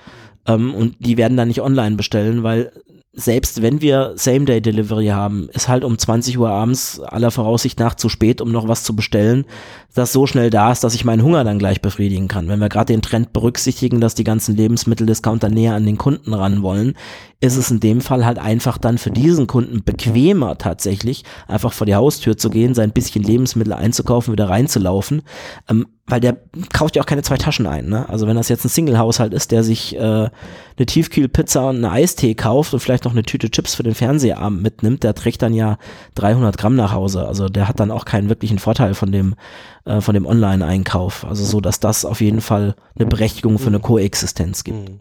Ähm, 0.47 0.73
und 0.73 0.95
die 0.99 1.17
werden 1.17 1.37
dann 1.37 1.49
nicht 1.49 1.61
online 1.61 1.95
bestellen, 1.95 2.41
weil 2.41 2.71
selbst 3.15 3.61
wenn 3.61 3.79
wir 3.79 4.13
Same-Day-Delivery 4.15 5.07
haben, 5.07 5.47
ist 5.53 5.67
halt 5.67 5.83
um 5.83 5.99
20 5.99 6.39
Uhr 6.39 6.49
abends 6.49 6.99
aller 6.99 7.29
Voraussicht 7.29 7.79
nach 7.79 7.93
zu 7.93 8.09
spät, 8.09 8.41
um 8.41 8.51
noch 8.51 8.67
was 8.67 8.83
zu 8.83 8.95
bestellen, 8.95 9.45
das 9.93 10.11
so 10.11 10.25
schnell 10.25 10.49
da 10.49 10.71
ist, 10.71 10.83
dass 10.83 10.95
ich 10.95 11.05
meinen 11.05 11.21
Hunger 11.21 11.43
dann 11.43 11.59
gleich 11.59 11.79
befriedigen 11.79 12.27
kann. 12.27 12.47
Wenn 12.47 12.59
wir 12.59 12.69
gerade 12.69 12.91
den 12.91 13.03
Trend 13.03 13.31
berücksichtigen, 13.31 14.01
dass 14.01 14.15
die 14.15 14.23
ganzen 14.23 14.55
Lebensmitteldiscounter 14.55 15.49
näher 15.49 15.75
an 15.75 15.85
den 15.85 15.99
Kunden 15.99 16.33
ran 16.33 16.63
wollen, 16.63 16.95
ist 17.43 17.57
es 17.57 17.69
in 17.69 17.81
dem 17.81 17.99
Fall 17.99 18.25
halt 18.25 18.39
einfach 18.39 18.77
dann 18.77 18.97
für 18.97 19.11
diesen 19.11 19.47
Kunden 19.47 19.83
bequemer 19.83 20.57
tatsächlich, 20.57 21.25
einfach 21.45 21.73
vor 21.73 21.85
die 21.85 21.93
Haustür 21.93 22.37
zu 22.37 22.49
gehen, 22.49 22.73
sein 22.73 22.93
bisschen 22.93 23.21
Lebensmittel 23.21 23.73
einzukaufen, 23.73 24.31
wieder 24.31 24.47
reinzulaufen, 24.47 25.23
ähm, 25.69 25.87
weil 26.07 26.21
der 26.21 26.37
kauft 26.71 26.95
ja 26.95 27.01
auch 27.01 27.05
keine 27.05 27.21
zwei 27.21 27.35
Taschen 27.35 27.67
ein. 27.67 27.89
Ne? 27.89 28.07
Also 28.07 28.27
wenn 28.27 28.37
das 28.37 28.47
jetzt 28.47 28.63
ein 28.63 28.69
Single-Haushalt 28.69 29.33
ist, 29.33 29.51
der 29.51 29.61
sich 29.61 29.93
äh, 29.97 29.99
eine 29.99 30.85
Tiefkühlpizza 30.85 31.69
und 31.69 31.77
eine 31.83 31.91
Eistee 31.91 32.33
kauft 32.33 32.73
und 32.73 32.79
vielleicht 32.79 33.03
noch 33.03 33.11
eine 33.11 33.23
Tüte 33.23 33.51
Chips 33.51 33.75
für 33.75 33.83
den 33.83 33.93
Fernsehabend 33.93 34.63
mitnimmt, 34.63 35.03
der 35.03 35.13
trägt 35.13 35.41
dann 35.41 35.53
ja 35.53 35.77
300 36.15 36.57
Gramm 36.57 36.77
nach 36.77 36.93
Hause. 36.93 37.27
Also 37.27 37.49
der 37.49 37.67
hat 37.67 37.81
dann 37.81 37.91
auch 37.91 38.05
keinen 38.05 38.29
wirklichen 38.29 38.57
Vorteil 38.59 38.93
von 38.93 39.11
dem 39.11 39.35
äh, 39.83 39.99
von 39.99 40.13
dem 40.13 40.25
Online-Einkauf. 40.25 41.25
Also 41.25 41.43
so, 41.43 41.59
dass 41.59 41.81
das 41.81 42.05
auf 42.05 42.21
jeden 42.21 42.39
Fall 42.39 42.75
eine 42.97 43.05
Berechtigung 43.05 43.59
für 43.59 43.67
eine 43.67 43.79
mhm. 43.79 43.83
Koexistenz 43.83 44.63
gibt. 44.63 44.89
Mhm. 44.89 44.99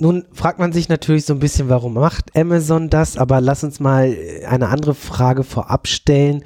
Nun 0.00 0.24
fragt 0.32 0.58
man 0.58 0.72
sich 0.72 0.88
natürlich 0.88 1.26
so 1.26 1.34
ein 1.34 1.40
bisschen, 1.40 1.68
warum 1.68 1.94
macht 1.94 2.36
Amazon 2.36 2.88
das? 2.88 3.18
Aber 3.18 3.40
lass 3.40 3.64
uns 3.64 3.80
mal 3.80 4.16
eine 4.48 4.68
andere 4.68 4.94
Frage 4.94 5.44
vorab 5.44 5.86
stellen. 5.86 6.42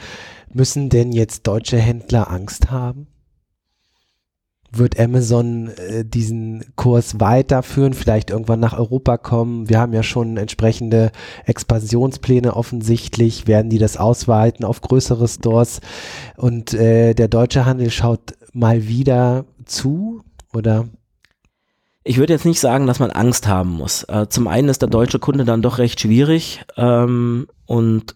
Müssen 0.53 0.89
denn 0.89 1.13
jetzt 1.13 1.47
deutsche 1.47 1.79
Händler 1.79 2.31
Angst 2.31 2.71
haben? 2.71 3.07
wird 4.77 4.99
Amazon 4.99 5.69
äh, 5.69 6.05
diesen 6.05 6.65
Kurs 6.75 7.21
weiterführen, 7.21 7.95
vielleicht 7.95 8.31
irgendwann 8.31 8.61
nach 8.61 8.77
Europa 8.77 9.19
kommen. 9.19 9.69
Wir 9.69 9.79
haben 9.79 9.93
ja 9.93 10.03
schon 10.03 10.37
entsprechende 10.37 11.13
Expansionspläne 11.47 12.57
offensichtlich, 12.57 13.47
werden 13.47 13.71
die 13.71 13.79
das 13.79 13.97
ausweiten 13.97 14.65
auf 14.65 14.81
größere 14.81 15.29
Stores 15.29 15.81
und 16.37 16.75
äh, 16.75 17.15
der 17.15 17.29
deutsche 17.29 17.67
Handel 17.67 17.91
schaut 17.91 18.35
mal 18.53 18.89
wieder 18.89 19.45
zu 19.65 20.23
oder? 20.53 20.89
Ich 22.05 22.19
würde 22.19 22.35
jetzt 22.35 22.45
nicht 22.45 22.61
sagen, 22.61 22.87
dass 22.87 22.99
man 22.99 23.11
Angst 23.11 23.49
haben 23.49 23.71
muss. 23.71 24.05
Äh, 24.05 24.29
zum 24.29 24.47
einen 24.47 24.69
ist 24.69 24.83
der 24.83 24.91
deutsche 24.91 25.19
Kunde 25.19 25.45
dann 25.45 25.63
doch 25.63 25.79
recht 25.79 26.01
schwierig 26.01 26.61
ähm, 26.77 27.47
und 27.67 28.15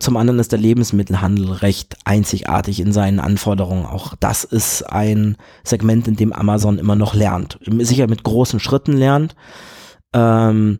zum 0.00 0.16
anderen 0.16 0.40
ist 0.40 0.52
der 0.52 0.58
Lebensmittelhandel 0.58 1.50
recht 1.50 1.96
einzigartig 2.04 2.80
in 2.80 2.92
seinen 2.92 3.20
Anforderungen. 3.20 3.84
Auch 3.84 4.14
das 4.18 4.44
ist 4.44 4.82
ein 4.82 5.36
Segment, 5.62 6.08
in 6.08 6.16
dem 6.16 6.32
Amazon 6.32 6.78
immer 6.78 6.96
noch 6.96 7.14
lernt. 7.14 7.58
Sicher 7.80 8.06
mit 8.08 8.22
großen 8.22 8.60
Schritten 8.60 8.92
lernt. 8.92 9.34
Ähm, 10.14 10.78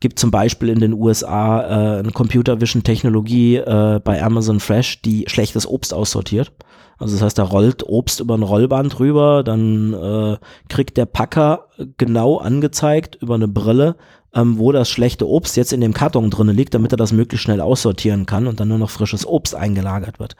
gibt 0.00 0.18
zum 0.18 0.30
Beispiel 0.30 0.70
in 0.70 0.80
den 0.80 0.94
USA 0.94 1.60
äh, 1.60 1.98
eine 1.98 2.12
Computer 2.12 2.60
Vision 2.62 2.82
Technologie 2.82 3.56
äh, 3.56 4.00
bei 4.02 4.22
Amazon 4.22 4.58
Fresh, 4.58 5.02
die 5.02 5.24
schlechtes 5.28 5.66
Obst 5.66 5.92
aussortiert. 5.92 6.52
Also 7.00 7.14
das 7.14 7.22
heißt, 7.22 7.38
da 7.38 7.44
rollt 7.44 7.82
Obst 7.82 8.20
über 8.20 8.36
ein 8.36 8.42
Rollband 8.42 8.98
drüber, 8.98 9.42
dann 9.42 9.94
äh, 9.94 10.36
kriegt 10.68 10.98
der 10.98 11.06
Packer 11.06 11.68
genau 11.96 12.36
angezeigt 12.36 13.16
über 13.20 13.34
eine 13.34 13.48
Brille, 13.48 13.96
ähm, 14.34 14.58
wo 14.58 14.70
das 14.70 14.90
schlechte 14.90 15.26
Obst 15.26 15.56
jetzt 15.56 15.72
in 15.72 15.80
dem 15.80 15.94
Karton 15.94 16.30
drin 16.30 16.48
liegt, 16.48 16.74
damit 16.74 16.92
er 16.92 16.98
das 16.98 17.12
möglichst 17.12 17.44
schnell 17.44 17.62
aussortieren 17.62 18.26
kann 18.26 18.46
und 18.46 18.60
dann 18.60 18.68
nur 18.68 18.76
noch 18.76 18.90
frisches 18.90 19.26
Obst 19.26 19.54
eingelagert 19.54 20.20
wird. 20.20 20.36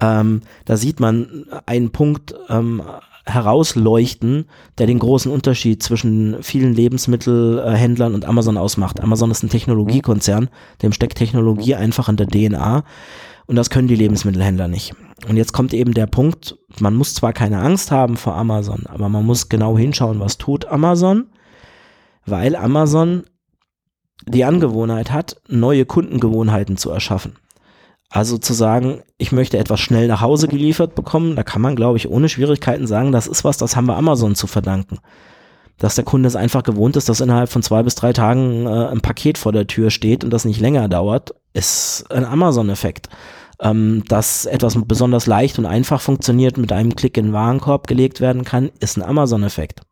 Ähm, 0.00 0.40
da 0.64 0.76
sieht 0.76 0.98
man 0.98 1.46
einen 1.64 1.90
Punkt 1.90 2.34
ähm, 2.48 2.82
herausleuchten, 3.24 4.46
der 4.78 4.88
den 4.88 4.98
großen 4.98 5.30
Unterschied 5.30 5.80
zwischen 5.80 6.42
vielen 6.42 6.74
Lebensmittelhändlern 6.74 8.14
und 8.14 8.24
Amazon 8.24 8.56
ausmacht. 8.56 9.00
Amazon 9.00 9.30
ist 9.30 9.44
ein 9.44 9.48
Technologiekonzern, 9.48 10.50
dem 10.82 10.92
steckt 10.92 11.18
Technologie 11.18 11.76
einfach 11.76 12.08
in 12.08 12.16
der 12.16 12.26
DNA 12.26 12.82
und 13.46 13.56
das 13.56 13.70
können 13.70 13.88
die 13.88 13.94
Lebensmittelhändler 13.94 14.66
nicht. 14.66 14.94
Und 15.28 15.36
jetzt 15.36 15.52
kommt 15.52 15.74
eben 15.74 15.94
der 15.94 16.06
Punkt, 16.06 16.56
man 16.78 16.94
muss 16.94 17.14
zwar 17.14 17.32
keine 17.32 17.60
Angst 17.60 17.90
haben 17.90 18.16
vor 18.16 18.34
Amazon, 18.34 18.86
aber 18.86 19.08
man 19.08 19.24
muss 19.24 19.48
genau 19.48 19.76
hinschauen, 19.76 20.20
was 20.20 20.38
tut 20.38 20.66
Amazon 20.66 21.26
weil 22.26 22.56
Amazon 22.56 23.24
die 24.26 24.44
Angewohnheit 24.44 25.10
hat, 25.10 25.40
neue 25.48 25.86
Kundengewohnheiten 25.86 26.76
zu 26.76 26.90
erschaffen. 26.90 27.36
Also 28.10 28.38
zu 28.38 28.52
sagen, 28.52 29.02
ich 29.18 29.32
möchte 29.32 29.56
etwas 29.56 29.80
schnell 29.80 30.08
nach 30.08 30.20
Hause 30.20 30.48
geliefert 30.48 30.94
bekommen, 30.94 31.36
da 31.36 31.42
kann 31.42 31.62
man, 31.62 31.76
glaube 31.76 31.96
ich, 31.96 32.08
ohne 32.08 32.28
Schwierigkeiten 32.28 32.86
sagen, 32.86 33.12
das 33.12 33.26
ist 33.26 33.44
was, 33.44 33.56
das 33.56 33.76
haben 33.76 33.86
wir 33.86 33.96
Amazon 33.96 34.34
zu 34.34 34.46
verdanken. 34.46 34.98
Dass 35.78 35.94
der 35.94 36.04
Kunde 36.04 36.26
es 36.26 36.36
einfach 36.36 36.62
gewohnt 36.62 36.96
ist, 36.96 37.08
dass 37.08 37.20
innerhalb 37.20 37.48
von 37.48 37.62
zwei 37.62 37.82
bis 37.82 37.94
drei 37.94 38.12
Tagen 38.12 38.66
äh, 38.66 38.88
ein 38.88 39.00
Paket 39.00 39.38
vor 39.38 39.52
der 39.52 39.66
Tür 39.66 39.90
steht 39.90 40.24
und 40.24 40.30
das 40.30 40.44
nicht 40.44 40.60
länger 40.60 40.88
dauert, 40.88 41.34
ist 41.54 42.04
ein 42.10 42.24
Amazon-Effekt. 42.24 43.08
Ähm, 43.62 44.04
dass 44.08 44.46
etwas 44.46 44.78
besonders 44.86 45.26
leicht 45.26 45.58
und 45.58 45.66
einfach 45.66 46.00
funktioniert, 46.00 46.56
mit 46.56 46.72
einem 46.72 46.96
Klick 46.96 47.16
in 47.16 47.26
den 47.26 47.32
Warenkorb 47.32 47.86
gelegt 47.86 48.20
werden 48.20 48.44
kann, 48.44 48.70
ist 48.80 48.96
ein 48.96 49.02
Amazon-Effekt. 49.02 49.82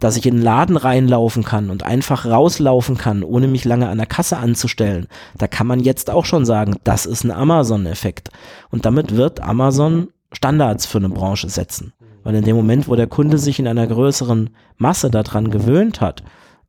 Dass 0.00 0.16
ich 0.16 0.26
in 0.26 0.36
den 0.36 0.42
Laden 0.42 0.76
reinlaufen 0.76 1.44
kann 1.44 1.70
und 1.70 1.82
einfach 1.82 2.24
rauslaufen 2.24 2.96
kann, 2.96 3.22
ohne 3.22 3.46
mich 3.46 3.64
lange 3.64 3.88
an 3.88 3.98
der 3.98 4.06
Kasse 4.06 4.38
anzustellen, 4.38 5.06
da 5.36 5.46
kann 5.46 5.66
man 5.66 5.80
jetzt 5.80 6.10
auch 6.10 6.24
schon 6.24 6.46
sagen, 6.46 6.76
das 6.82 7.06
ist 7.06 7.24
ein 7.24 7.30
Amazon-Effekt. 7.30 8.30
Und 8.70 8.86
damit 8.86 9.14
wird 9.14 9.40
Amazon 9.40 10.08
Standards 10.32 10.86
für 10.86 10.98
eine 10.98 11.10
Branche 11.10 11.48
setzen. 11.48 11.92
Weil 12.24 12.36
in 12.36 12.44
dem 12.44 12.56
Moment, 12.56 12.88
wo 12.88 12.96
der 12.96 13.06
Kunde 13.06 13.38
sich 13.38 13.58
in 13.58 13.68
einer 13.68 13.86
größeren 13.86 14.50
Masse 14.78 15.10
daran 15.10 15.50
gewöhnt 15.50 16.00
hat, 16.00 16.24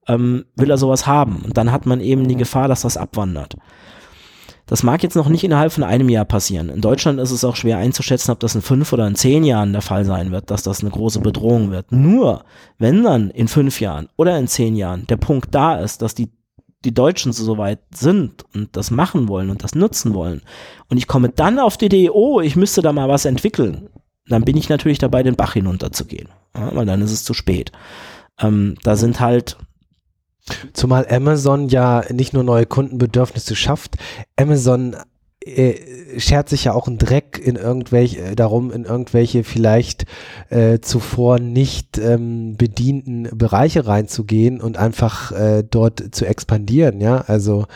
ähm, 0.08 0.46
will 0.56 0.70
er 0.70 0.78
sowas 0.78 1.08
haben. 1.08 1.42
Und 1.44 1.58
dann 1.58 1.72
hat 1.72 1.86
man 1.86 2.02
eben 2.02 2.28
die 2.28 2.36
Gefahr, 2.36 2.68
dass 2.68 2.82
das 2.82 2.98
abwandert. 2.98 3.56
Das 4.68 4.82
mag 4.82 5.04
jetzt 5.04 5.16
noch 5.16 5.30
nicht 5.30 5.44
innerhalb 5.44 5.72
von 5.72 5.84
einem 5.84 6.10
Jahr 6.10 6.26
passieren. 6.26 6.70
In 6.70 6.82
Deutschland 6.82 7.20
ist 7.20 7.32
es 7.32 7.44
auch 7.44 7.56
schwer 7.56 7.78
einzuschätzen, 7.78 8.32
ob 8.32 8.40
das 8.40 8.56
in 8.56 8.62
fünf 8.62 8.92
oder 8.94 9.06
in 9.06 9.16
zehn 9.16 9.44
Jahren 9.44 9.74
der 9.74 9.84
Fall 9.84 10.06
sein 10.06 10.32
wird, 10.32 10.50
dass 10.50 10.64
das 10.64 10.82
eine 10.82 10.90
große 10.90 11.20
Bedrohung 11.20 11.72
wird. 11.72 11.92
Nur, 11.92 12.46
wenn 12.80 13.04
dann 13.04 13.30
in 13.30 13.48
fünf 13.48 13.80
Jahren 13.80 14.10
oder 14.16 14.38
in 14.38 14.48
zehn 14.48 14.76
Jahren 14.76 15.06
der 15.08 15.18
Punkt 15.18 15.54
da 15.54 15.76
ist, 15.76 16.02
dass 16.02 16.16
die, 16.16 16.32
die 16.84 16.94
Deutschen 16.94 17.32
so 17.32 17.58
weit 17.58 17.80
sind 17.94 18.44
und 18.56 18.76
das 18.76 18.90
machen 18.90 19.28
wollen 19.28 19.52
und 19.52 19.64
das 19.64 19.76
nutzen 19.76 20.14
wollen 20.16 20.42
und 20.90 20.98
ich 20.98 21.08
komme 21.08 21.30
dann 21.30 21.60
auf 21.60 21.78
die 21.78 21.86
Idee, 21.86 22.10
oh, 22.10 22.42
ich 22.42 22.56
müsste 22.56 22.82
da 22.82 22.92
mal 22.92 23.10
was 23.10 23.26
entwickeln, 23.26 23.90
dann 24.28 24.44
bin 24.44 24.58
ich 24.58 24.70
natürlich 24.70 24.98
dabei, 24.98 25.22
den 25.22 25.36
Bach 25.36 25.54
hinunterzugehen, 25.54 26.30
ja, 26.56 26.76
weil 26.76 26.86
dann 26.86 27.02
ist 27.02 27.12
es 27.12 27.24
zu 27.24 27.34
spät. 27.34 27.72
Ähm, 28.40 28.76
da 28.84 28.96
sind 28.96 29.20
halt 29.20 29.58
Zumal 30.74 31.08
Amazon 31.10 31.70
ja 31.70 32.04
nicht 32.12 32.34
nur 32.34 32.44
neue 32.44 32.66
Kundenbedürfnisse 32.66 33.56
schafft, 33.56 33.96
Amazon 34.36 34.96
äh, 35.46 36.20
schert 36.20 36.50
sich 36.50 36.64
ja 36.64 36.74
auch 36.74 36.88
ein 36.88 36.98
Dreck 36.98 37.40
in 37.44 37.56
irgendwelche, 37.56 38.20
äh, 38.20 38.36
darum, 38.36 38.72
in 38.72 38.86
irgendwelche 38.86 39.44
vielleicht 39.44 40.06
äh, 40.50 40.80
zuvor 40.80 41.40
nicht 41.40 42.00
ähm, 42.00 42.56
bedienten 42.58 43.30
Bereiche 43.32 43.86
reinzugehen 43.86 44.60
und 44.60 44.78
einfach 44.78 45.32
äh, 45.32 45.64
dort 45.64 46.16
zu 46.16 46.26
expandieren, 46.26 47.00
ja. 47.00 47.24
Also 47.28 47.68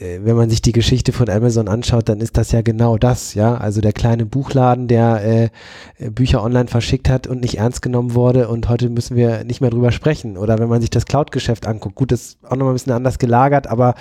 äh, 0.00 0.20
wenn 0.22 0.36
man 0.36 0.48
sich 0.48 0.62
die 0.62 0.72
Geschichte 0.72 1.12
von 1.12 1.28
Amazon 1.28 1.68
anschaut, 1.68 2.08
dann 2.08 2.20
ist 2.20 2.38
das 2.38 2.50
ja 2.52 2.62
genau 2.62 2.96
das, 2.96 3.34
ja. 3.34 3.56
Also 3.56 3.82
der 3.82 3.92
kleine 3.92 4.24
Buchladen, 4.24 4.88
der 4.88 5.50
äh, 5.98 6.10
Bücher 6.10 6.42
online 6.42 6.68
verschickt 6.68 7.10
hat 7.10 7.26
und 7.26 7.42
nicht 7.42 7.58
ernst 7.58 7.82
genommen 7.82 8.14
wurde 8.14 8.48
und 8.48 8.70
heute 8.70 8.88
müssen 8.88 9.16
wir 9.16 9.44
nicht 9.44 9.60
mehr 9.60 9.70
drüber 9.70 9.92
sprechen. 9.92 10.38
Oder 10.38 10.58
wenn 10.58 10.70
man 10.70 10.80
sich 10.80 10.90
das 10.90 11.04
Cloud-Geschäft 11.04 11.66
anguckt, 11.66 11.94
gut, 11.94 12.10
das 12.10 12.22
ist 12.22 12.38
auch 12.44 12.56
nochmal 12.56 12.70
ein 12.70 12.76
bisschen 12.76 12.92
anders 12.92 13.18
gelagert, 13.18 13.66
aber 13.66 13.96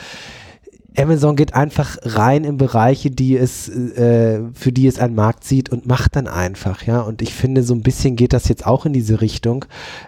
Amazon 0.97 1.35
geht 1.35 1.53
einfach 1.53 1.97
rein 2.01 2.43
in 2.43 2.57
Bereiche, 2.57 3.11
die 3.11 3.37
es, 3.37 3.69
äh, 3.69 4.41
für 4.53 4.71
die 4.71 4.87
es 4.87 4.99
einen 4.99 5.15
Markt 5.15 5.43
sieht 5.45 5.69
und 5.69 5.85
macht 5.85 6.15
dann 6.15 6.27
einfach, 6.27 6.83
ja. 6.83 7.01
Und 7.01 7.21
ich 7.21 7.33
finde, 7.33 7.63
so 7.63 7.73
ein 7.73 7.81
bisschen 7.81 8.15
geht 8.15 8.33
das 8.33 8.47
jetzt 8.47 8.65
auch 8.65 8.85
in 8.85 8.93
diese 8.93 9.21
Richtung. 9.21 9.65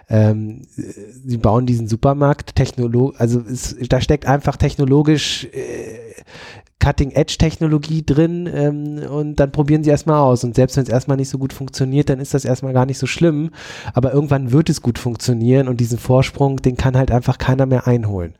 Ähm, 0.08 0.62
sie 0.76 1.38
bauen 1.38 1.66
diesen 1.66 1.88
Supermarkt, 1.88 2.54
Technolog, 2.54 3.14
also 3.18 3.40
es, 3.40 3.76
da 3.88 4.00
steckt 4.00 4.26
einfach 4.26 4.56
technologisch 4.56 5.44
äh, 5.52 6.22
Cutting-Edge-Technologie 6.80 8.04
drin 8.04 8.50
ähm, 8.52 8.98
und 9.10 9.36
dann 9.36 9.52
probieren 9.52 9.84
sie 9.84 9.90
erstmal 9.90 10.20
aus. 10.20 10.44
Und 10.44 10.54
selbst 10.54 10.76
wenn 10.76 10.82
es 10.82 10.90
erstmal 10.90 11.16
nicht 11.16 11.30
so 11.30 11.38
gut 11.38 11.54
funktioniert, 11.54 12.10
dann 12.10 12.20
ist 12.20 12.34
das 12.34 12.44
erstmal 12.44 12.74
gar 12.74 12.84
nicht 12.84 12.98
so 12.98 13.06
schlimm. 13.06 13.52
Aber 13.94 14.12
irgendwann 14.12 14.52
wird 14.52 14.68
es 14.68 14.82
gut 14.82 14.98
funktionieren 14.98 15.68
und 15.68 15.80
diesen 15.80 15.98
Vorsprung, 15.98 16.58
den 16.58 16.76
kann 16.76 16.94
halt 16.96 17.10
einfach 17.10 17.38
keiner 17.38 17.64
mehr 17.64 17.86
einholen. 17.86 18.34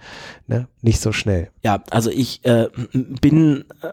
Ne? 0.47 0.68
Nicht 0.83 1.01
so 1.01 1.11
schnell. 1.12 1.49
Ja, 1.62 1.83
also 1.90 2.11
ich 2.11 2.44
äh, 2.44 2.68
bin 2.92 3.64
äh, 3.81 3.92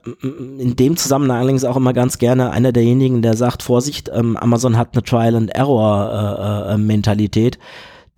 in 0.61 0.75
dem 0.75 0.97
Zusammenhang 0.97 1.37
allerdings 1.37 1.63
auch 1.63 1.77
immer 1.77 1.93
ganz 1.93 2.17
gerne 2.17 2.51
einer 2.51 2.73
derjenigen, 2.73 3.21
der 3.21 3.37
sagt, 3.37 3.63
Vorsicht, 3.63 4.11
ähm, 4.13 4.35
Amazon 4.35 4.77
hat 4.77 4.89
eine 4.93 5.03
Trial-and-Error-Mentalität. 5.03 7.55
Äh, 7.55 7.59
äh, 7.59 7.61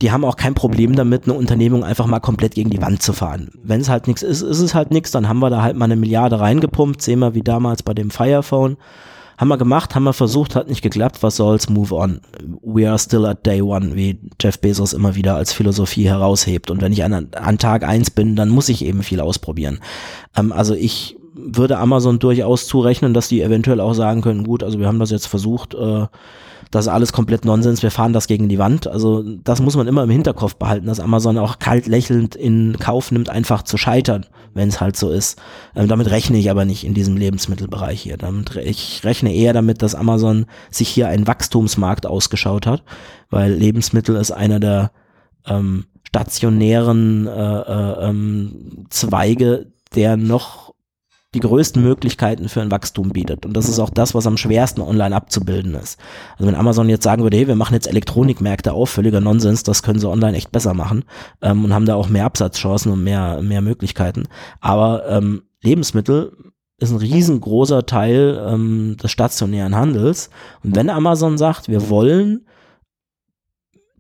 die 0.04 0.12
haben 0.12 0.26
auch 0.26 0.36
kein 0.36 0.54
Problem 0.54 0.98
damit, 0.98 1.24
eine 1.24 1.34
Unternehmung 1.34 1.86
einfach 1.86 2.08
mal 2.08 2.20
komplett 2.20 2.56
gegen 2.56 2.70
die 2.70 2.82
Wand 2.82 3.02
zu 3.02 3.14
fahren. 3.14 3.52
Wenn 3.64 3.80
es 3.80 3.88
halt 3.88 4.08
nichts 4.08 4.22
ist, 4.22 4.42
ist 4.42 4.60
es 4.60 4.76
halt 4.76 4.92
nichts, 4.92 5.12
dann 5.12 5.30
haben 5.30 5.40
wir 5.40 5.50
da 5.50 5.62
halt 5.62 5.78
mal 5.78 5.86
eine 5.86 5.96
Milliarde 5.96 6.42
reingepumpt, 6.42 7.02
sehen 7.02 7.20
wir 7.20 7.36
wie 7.36 7.42
damals 7.42 7.84
bei 7.84 7.94
dem 7.94 8.12
Firephone. 8.12 8.76
Haben 9.38 9.48
wir 9.48 9.58
gemacht, 9.58 9.96
haben 9.96 10.04
wir 10.04 10.12
versucht, 10.12 10.56
hat 10.56 10.68
nicht 10.68 10.82
geklappt, 10.82 11.24
was 11.24 11.38
soll's, 11.38 11.70
move 11.70 11.96
on. 11.96 12.20
We 12.62 12.88
are 12.88 13.00
still 13.00 13.26
at 13.26 13.46
day 13.46 13.62
one, 13.62 13.96
wie 13.96 14.20
Jeff 14.42 14.60
Bezos 14.60 14.92
immer 14.92 15.16
wieder 15.16 15.38
als 15.38 15.54
Philosophie 15.54 16.08
heraushebt. 16.08 16.70
Und 16.70 16.82
wenn 16.82 16.92
ich 16.92 17.06
an, 17.06 17.30
an 17.34 17.58
Tag 17.58 17.84
eins 17.84 18.12
bin, 18.12 18.36
dann 18.36 18.50
muss 18.50 18.68
ich 18.68 18.84
eben 18.84 19.04
viel 19.04 19.22
ausprobieren. 19.22 19.80
Ähm, 20.36 20.52
also 20.52 20.76
ich 20.76 21.18
würde 21.34 21.78
Amazon 21.78 22.20
durchaus 22.20 22.68
zurechnen, 22.68 23.14
dass 23.14 23.28
die 23.28 23.42
eventuell 23.42 23.80
auch 23.80 23.94
sagen 23.94 24.22
können, 24.22 24.44
gut, 24.44 24.64
also 24.64 24.80
wir 24.80 24.88
haben 24.88 25.00
das 25.00 25.12
jetzt 25.12 25.28
versucht, 25.28 25.74
äh, 25.74 26.06
das 26.74 26.86
ist 26.86 26.92
alles 26.92 27.14
komplett 27.14 27.46
Nonsens, 27.46 27.84
wir 27.84 27.92
fahren 27.92 28.14
das 28.14 28.26
gegen 28.26 28.50
die 28.50 28.58
Wand. 28.58 28.88
Also 28.88 29.22
das 29.22 29.62
muss 29.62 29.76
man 29.76 29.88
immer 29.88 30.04
im 30.04 30.10
Hinterkopf 30.10 30.56
behalten, 30.56 30.88
dass 30.88 31.00
Amazon 31.00 31.38
auch 31.38 31.60
kalt 31.60 31.86
lächelnd 31.86 32.36
in 32.36 32.78
Kauf 32.80 33.12
nimmt, 33.12 33.30
einfach 33.30 33.62
zu 33.62 33.78
scheitern, 33.78 34.26
wenn 34.56 34.70
es 34.70 34.82
halt 34.82 34.98
so 34.98 35.12
ist. 35.12 35.40
Ähm, 35.76 35.88
damit 35.88 36.10
rechne 36.10 36.40
ich 36.40 36.50
aber 36.50 36.66
nicht 36.66 36.84
in 36.84 36.96
diesem 36.96 37.16
Lebensmittelbereich 37.16 38.02
hier. 38.02 38.18
Damit, 38.18 38.56
ich 38.56 39.02
rechne 39.04 39.34
eher 39.34 39.54
damit, 39.54 39.84
dass 39.84 39.94
Amazon 39.94 40.48
sich 40.72 40.90
hier 40.90 41.10
einen 41.10 41.28
Wachstumsmarkt 41.28 42.08
ausgeschaut 42.08 42.66
hat, 42.66 42.82
weil 43.30 43.54
Lebensmittel 43.54 44.16
ist 44.16 44.32
einer 44.32 44.60
der 44.60 44.92
ähm, 45.46 45.86
stationären 46.08 47.28
äh, 47.28 47.32
äh, 47.32 48.10
ähm, 48.10 48.86
Zweige, 48.90 49.68
der 49.94 50.18
noch 50.18 50.73
die 51.34 51.40
größten 51.40 51.82
Möglichkeiten 51.82 52.50
für 52.50 52.62
ein 52.62 52.72
Wachstum 52.72 53.10
bietet. 53.10 53.46
Und 53.46 53.58
das 53.58 53.68
ist 53.68 53.80
auch 53.80 53.90
das, 53.90 54.14
was 54.14 54.28
am 54.28 54.38
schwersten 54.38 54.82
online 54.82 55.16
abzubilden 55.16 55.74
ist. 55.76 56.00
Also 56.38 56.48
wenn 56.48 56.56
Amazon 56.56 56.90
jetzt 56.90 57.04
sagen 57.04 57.24
würde, 57.24 57.38
hey, 57.38 57.48
wir 57.48 57.56
machen 57.56 57.74
jetzt 57.74 57.88
Elektronikmärkte 57.88 58.74
auf, 58.74 58.90
völliger 58.90 59.22
Nonsens, 59.22 59.64
das 59.64 59.84
können 59.84 60.00
sie 60.00 60.10
online 60.10 60.38
echt 60.38 60.52
besser 60.52 60.74
machen 60.74 61.06
ähm, 61.42 61.66
und 61.66 61.74
haben 61.74 61.86
da 61.86 61.96
auch 61.96 62.10
mehr 62.10 62.26
Absatzchancen 62.26 62.92
und 62.92 63.04
mehr, 63.04 63.42
mehr 63.42 63.62
Möglichkeiten. 63.62 64.28
Aber 64.60 65.08
ähm, 65.10 65.44
Lebensmittel 65.64 66.34
ist 66.78 66.92
ein 66.92 66.98
riesengroßer 66.98 67.86
Teil 67.86 68.44
ähm, 68.48 68.98
des 69.02 69.12
stationären 69.12 69.76
Handels. 69.76 70.30
Und 70.64 70.76
wenn 70.76 70.90
Amazon 70.90 71.38
sagt, 71.38 71.68
wir 71.70 71.90
wollen 71.90 72.46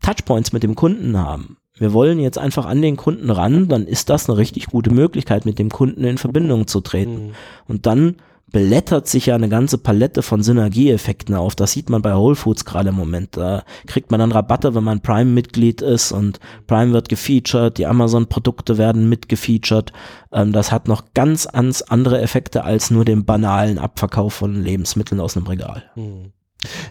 Touchpoints 0.01 0.51
mit 0.51 0.63
dem 0.63 0.75
Kunden 0.75 1.17
haben, 1.17 1.57
wir 1.77 1.93
wollen 1.93 2.19
jetzt 2.19 2.37
einfach 2.37 2.65
an 2.65 2.81
den 2.81 2.97
Kunden 2.97 3.29
ran, 3.29 3.67
dann 3.67 3.87
ist 3.87 4.09
das 4.09 4.29
eine 4.29 4.37
richtig 4.37 4.67
gute 4.67 4.91
Möglichkeit, 4.91 5.45
mit 5.45 5.59
dem 5.59 5.69
Kunden 5.69 6.03
in 6.03 6.17
Verbindung 6.17 6.67
zu 6.67 6.81
treten. 6.81 7.27
Mhm. 7.27 7.31
Und 7.67 7.85
dann 7.85 8.15
blättert 8.53 9.07
sich 9.07 9.25
ja 9.25 9.35
eine 9.35 9.49
ganze 9.49 9.79
Palette 9.79 10.21
von 10.21 10.43
Synergieeffekten 10.43 11.33
auf. 11.33 11.55
Das 11.55 11.71
sieht 11.71 11.89
man 11.89 12.03
bei 12.03 12.15
Whole 12.15 12.35
Foods 12.35 12.65
gerade 12.65 12.89
im 12.89 12.95
Moment. 12.95 13.35
Da 13.35 13.63
kriegt 13.87 14.11
man 14.11 14.19
dann 14.19 14.31
Rabatte, 14.31 14.75
wenn 14.75 14.83
man 14.83 15.01
Prime-Mitglied 15.01 15.81
ist 15.81 16.11
und 16.11 16.39
Prime 16.67 16.93
wird 16.93 17.09
gefeatured, 17.09 17.79
die 17.79 17.87
Amazon-Produkte 17.87 18.77
werden 18.77 19.09
mitgefeatured. 19.09 19.91
Ähm, 20.31 20.51
das 20.51 20.71
hat 20.71 20.87
noch 20.87 21.05
ganz, 21.15 21.47
ganz 21.47 21.81
andere 21.81 22.21
Effekte 22.21 22.63
als 22.63 22.91
nur 22.91 23.05
den 23.05 23.25
banalen 23.25 23.79
Abverkauf 23.79 24.35
von 24.35 24.63
Lebensmitteln 24.63 25.19
aus 25.19 25.35
einem 25.35 25.47
Regal. 25.47 25.83
Mhm. 25.95 26.31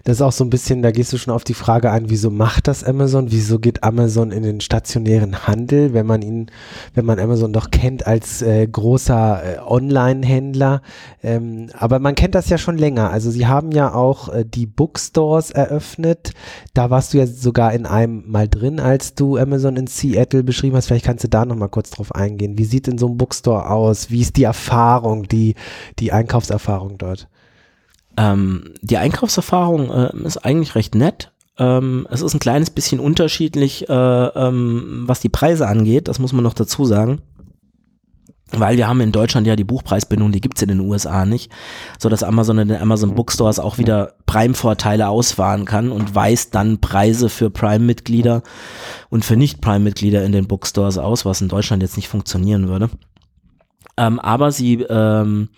Das 0.05 0.17
ist 0.17 0.23
auch 0.23 0.33
so 0.33 0.45
ein 0.45 0.51
bisschen, 0.51 0.83
da 0.83 0.91
gehst 0.91 1.13
du 1.13 1.19
schon 1.19 1.33
auf 1.33 1.45
die 1.45 1.55
Frage 1.55 1.91
ein, 1.91 2.11
wieso 2.11 2.31
macht 2.31 2.69
das 2.69 2.85
Amazon? 2.85 3.31
Wieso 3.31 3.59
geht 3.59 3.83
Amazon 3.83 4.31
in 4.31 4.43
den 4.43 4.61
stationären 4.61 5.47
Handel, 5.47 5.95
wenn 5.95 6.07
man 6.07 6.23
ihn, 6.23 6.51
wenn 6.95 7.05
man 7.05 7.19
Amazon 7.19 7.53
doch 7.53 7.71
kennt 7.71 8.07
als 8.07 8.43
äh, 8.43 8.67
großer 8.67 9.43
äh, 9.43 9.59
Online-Händler? 9.61 10.83
Ähm, 11.23 11.71
aber 11.79 11.99
man 11.99 12.15
kennt 12.15 12.35
das 12.35 12.49
ja 12.49 12.59
schon 12.59 12.79
länger. 12.79 13.11
Also 13.11 13.31
sie 13.31 13.47
haben 13.47 13.73
ja 13.73 13.95
auch 13.95 14.29
äh, 14.29 14.45
die 14.45 14.67
Bookstores 14.67 15.51
eröffnet. 15.51 16.33
Da 16.75 16.91
warst 16.91 17.15
du 17.15 17.19
ja 17.19 17.27
sogar 17.27 17.73
in 17.73 17.87
einem 17.87 18.25
mal 18.27 18.49
drin, 18.49 18.81
als 18.81 19.15
du 19.15 19.37
Amazon 19.37 19.77
in 19.77 19.87
Seattle 19.87 20.43
beschrieben 20.43 20.77
hast. 20.77 20.87
Vielleicht 20.87 21.07
kannst 21.07 21.25
du 21.25 21.29
da 21.29 21.45
noch 21.45 21.57
mal 21.57 21.69
kurz 21.69 21.91
drauf 21.91 22.15
eingehen. 22.15 22.59
Wie 22.59 22.65
sieht 22.65 22.87
denn 22.87 22.99
so 22.99 23.09
ein 23.09 23.17
Bookstore 23.17 23.71
aus? 23.71 24.11
Wie 24.11 24.21
ist 24.21 24.37
die 24.37 24.45
Erfahrung, 24.45 25.29
die, 25.29 25.55
die 25.99 26.13
Einkaufserfahrung 26.13 26.99
dort? 26.99 27.29
Ähm, 28.17 28.75
die 28.83 28.99
Einkaufserfahrung 28.99 29.91
äh, 29.91 30.17
ist 30.25 30.39
eigentlich 30.39 30.75
recht 30.75 30.95
nett. 30.95 31.33
Ähm, 31.59 32.07
es 32.11 32.23
ist 32.23 32.35
ein 32.35 32.41
kleines 32.41 32.71
bisschen 32.71 33.01
unterschiedlich, 33.01 33.89
äh, 33.89 33.93
ähm, 33.93 35.05
was 35.07 35.21
die 35.21 35.29
Preise 35.29 35.67
angeht, 35.67 36.09
das 36.09 36.19
muss 36.19 36.33
man 36.33 36.43
noch 36.43 36.55
dazu 36.55 36.85
sagen. 36.85 37.21
Weil 38.55 38.77
wir 38.77 38.87
haben 38.87 39.01
in 39.01 39.13
Deutschland 39.13 39.47
ja 39.47 39.57
die 39.57 39.65
Buchpreisbindung, 39.65 40.31
die 40.31 40.43
gibt's 40.43 40.61
in 40.61 40.69
den 40.69 40.81
USA 40.81 41.25
nicht, 41.25 41.51
so 41.99 42.11
dass 42.11 42.23
Amazon 42.23 42.59
in 42.59 42.69
den 42.69 42.83
Amazon 42.83 43.15
Bookstores 43.15 43.59
auch 43.59 43.79
wieder 43.79 44.15
Prime-Vorteile 44.27 45.09
ausfahren 45.09 45.65
kann 45.65 45.91
und 45.91 46.15
weist 46.15 46.55
dann 46.55 46.79
Preise 46.79 47.31
für 47.31 47.49
Prime-Mitglieder 47.49 48.43
und 49.09 49.25
für 49.25 49.37
Nicht-Prime-Mitglieder 49.37 50.23
in 50.23 50.33
den 50.33 50.49
Bookstores 50.49 50.99
aus, 50.99 51.25
was 51.25 51.41
in 51.41 51.49
Deutschland 51.49 51.83
jetzt 51.83 51.97
nicht 51.97 52.09
funktionieren 52.09 52.69
würde. 52.69 52.91
Ähm, 53.97 54.21
aber 54.21 54.53
sie 54.53 54.83
ähm, 54.83 55.49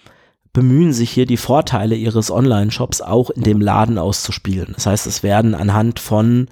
bemühen 0.54 0.94
sich 0.94 1.10
hier 1.10 1.26
die 1.26 1.36
Vorteile 1.36 1.96
ihres 1.96 2.30
Online-Shops 2.30 3.02
auch 3.02 3.28
in 3.28 3.42
dem 3.42 3.60
Laden 3.60 3.98
auszuspielen. 3.98 4.72
Das 4.74 4.86
heißt, 4.86 5.06
es 5.06 5.22
werden 5.22 5.54
anhand 5.54 6.00
von 6.00 6.48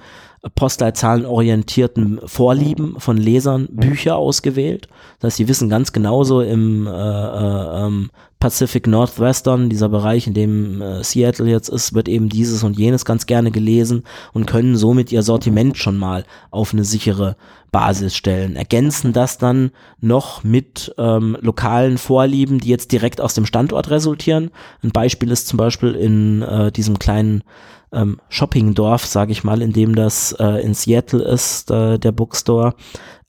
postleitzahlenorientierten 0.55 2.21
Vorlieben 2.25 2.99
von 2.99 3.17
Lesern 3.17 3.69
Bücher 3.71 4.17
ausgewählt. 4.17 4.89
Das 5.21 5.29
heißt, 5.29 5.37
sie 5.37 5.49
wissen 5.49 5.69
ganz 5.69 5.93
genauso 5.93 6.41
im 6.41 6.87
äh, 6.87 6.91
äh, 6.91 7.87
ähm, 7.87 8.11
Pacific 8.41 8.89
Northwestern, 8.89 9.71
dieser 9.71 9.89
Bereich, 9.89 10.27
in 10.27 10.35
dem 10.35 10.83
äh, 10.83 11.05
Seattle 11.05 11.49
jetzt 11.49 11.69
ist, 11.69 11.95
wird 11.95 12.09
eben 12.09 12.29
dieses 12.29 12.65
und 12.65 12.77
jenes 12.77 13.05
ganz 13.05 13.27
gerne 13.27 13.53
gelesen 13.53 14.03
und 14.33 14.47
können 14.47 14.77
somit 14.77 15.13
ihr 15.13 15.23
Sortiment 15.23 15.79
schon 15.79 15.97
mal 15.97 16.25
auf 16.51 16.73
eine 16.73 16.83
sichere 16.83 17.37
Basis 17.71 18.17
stellen. 18.17 18.57
Ergänzen 18.57 19.13
das 19.13 19.39
dann 19.39 19.71
noch 20.01 20.43
mit 20.43 20.93
ähm, 20.99 21.37
lokalen 21.41 21.99
Vorlieben, 21.99 22.59
die 22.59 22.69
jetzt 22.69 22.91
direkt 22.91 23.21
aus 23.21 23.35
dem 23.35 23.47
Standort 23.47 23.91
resultieren. 23.91 24.51
Ein 24.83 24.91
Beispiel 24.91 25.31
ist 25.31 25.47
zum 25.47 25.57
Beispiel 25.57 25.93
in 25.93 26.43
äh, 26.43 26.73
diesem 26.73 26.99
kleinen 26.99 27.45
ähm, 27.93 28.21
Shoppingdorf, 28.29 29.07
sage 29.07 29.33
ich 29.33 29.45
mal, 29.45 29.63
in 29.63 29.73
dem 29.73 29.95
das 29.95 30.33
äh, 30.33 30.63
in 30.63 30.75
Seattle 30.75 31.23
ist, 31.23 31.71
äh, 31.71 31.99
der 31.99 32.13
Bookstore. 32.13 32.75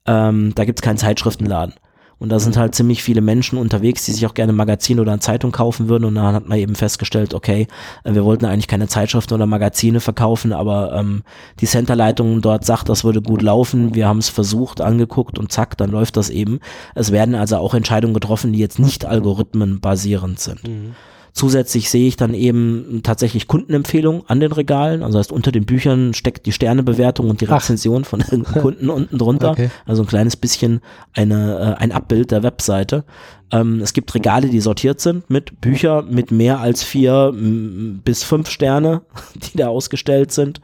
Ähm, 0.05 0.53
da 0.55 0.65
gibt's 0.65 0.81
keinen 0.81 0.97
Zeitschriftenladen. 0.97 1.75
Und 2.23 2.29
da 2.29 2.39
sind 2.39 2.55
halt 2.55 2.73
ziemlich 2.73 3.03
viele 3.03 3.19
Menschen 3.19 3.57
unterwegs, 3.57 4.05
die 4.05 4.13
sich 4.13 4.25
auch 4.25 4.33
gerne 4.33 4.53
ein 4.53 4.55
Magazin 4.55 5.01
oder 5.01 5.11
eine 5.11 5.19
Zeitung 5.19 5.51
kaufen 5.51 5.89
würden. 5.89 6.05
Und 6.05 6.15
dann 6.15 6.33
hat 6.33 6.47
man 6.47 6.57
eben 6.57 6.73
festgestellt, 6.73 7.33
okay, 7.33 7.67
äh, 8.05 8.13
wir 8.13 8.23
wollten 8.23 8.45
eigentlich 8.45 8.69
keine 8.69 8.87
Zeitschriften 8.87 9.33
oder 9.33 9.45
Magazine 9.45 9.99
verkaufen, 9.99 10.53
aber 10.53 10.93
ähm, 10.93 11.23
die 11.59 11.65
Centerleitung 11.65 12.41
dort 12.41 12.63
sagt, 12.63 12.87
das 12.87 13.03
würde 13.03 13.21
gut 13.21 13.41
laufen. 13.41 13.93
Wir 13.93 14.07
haben 14.07 14.19
es 14.19 14.29
versucht, 14.29 14.79
angeguckt 14.79 15.37
und 15.37 15.51
zack, 15.51 15.77
dann 15.77 15.91
läuft 15.91 16.15
das 16.15 16.29
eben. 16.29 16.61
Es 16.95 17.11
werden 17.11 17.35
also 17.35 17.57
auch 17.57 17.73
Entscheidungen 17.73 18.13
getroffen, 18.13 18.53
die 18.53 18.59
jetzt 18.59 18.79
nicht 18.79 19.05
algorithmenbasierend 19.05 20.39
sind. 20.39 20.65
Mhm. 20.65 20.95
Zusätzlich 21.33 21.89
sehe 21.89 22.07
ich 22.07 22.15
dann 22.15 22.35
eben 22.35 23.01
tatsächlich 23.01 23.47
Kundenempfehlungen 23.47 24.21
an 24.27 24.39
den 24.39 24.51
Regalen. 24.51 25.01
Also 25.01 25.17
heißt, 25.17 25.31
unter 25.31 25.51
den 25.51 25.65
Büchern 25.65 26.13
steckt 26.13 26.45
die 26.45 26.51
Sternebewertung 26.51 27.27
und 27.27 27.41
die 27.41 27.45
Rezension 27.45 28.03
Ach. 28.05 28.09
von 28.09 28.19
irgendeinem 28.19 28.53
Kunden 28.61 28.89
unten 28.91 29.17
drunter. 29.17 29.51
Okay. 29.51 29.71
Also 29.87 30.03
ein 30.03 30.07
kleines 30.07 30.37
bisschen 30.37 30.81
eine, 31.13 31.75
äh, 31.79 31.81
ein 31.81 31.91
Abbild 31.91 32.29
der 32.29 32.43
Webseite. 32.43 33.03
Ähm, 33.51 33.81
es 33.81 33.93
gibt 33.93 34.13
Regale, 34.13 34.47
die 34.47 34.59
sortiert 34.59 35.01
sind 35.01 35.27
mit 35.31 35.59
Bücher 35.59 36.03
mit 36.03 36.29
mehr 36.29 36.59
als 36.59 36.83
vier 36.83 37.33
bis 37.33 38.23
fünf 38.23 38.49
Sterne, 38.49 39.01
die 39.35 39.57
da 39.57 39.69
ausgestellt 39.69 40.31
sind. 40.31 40.61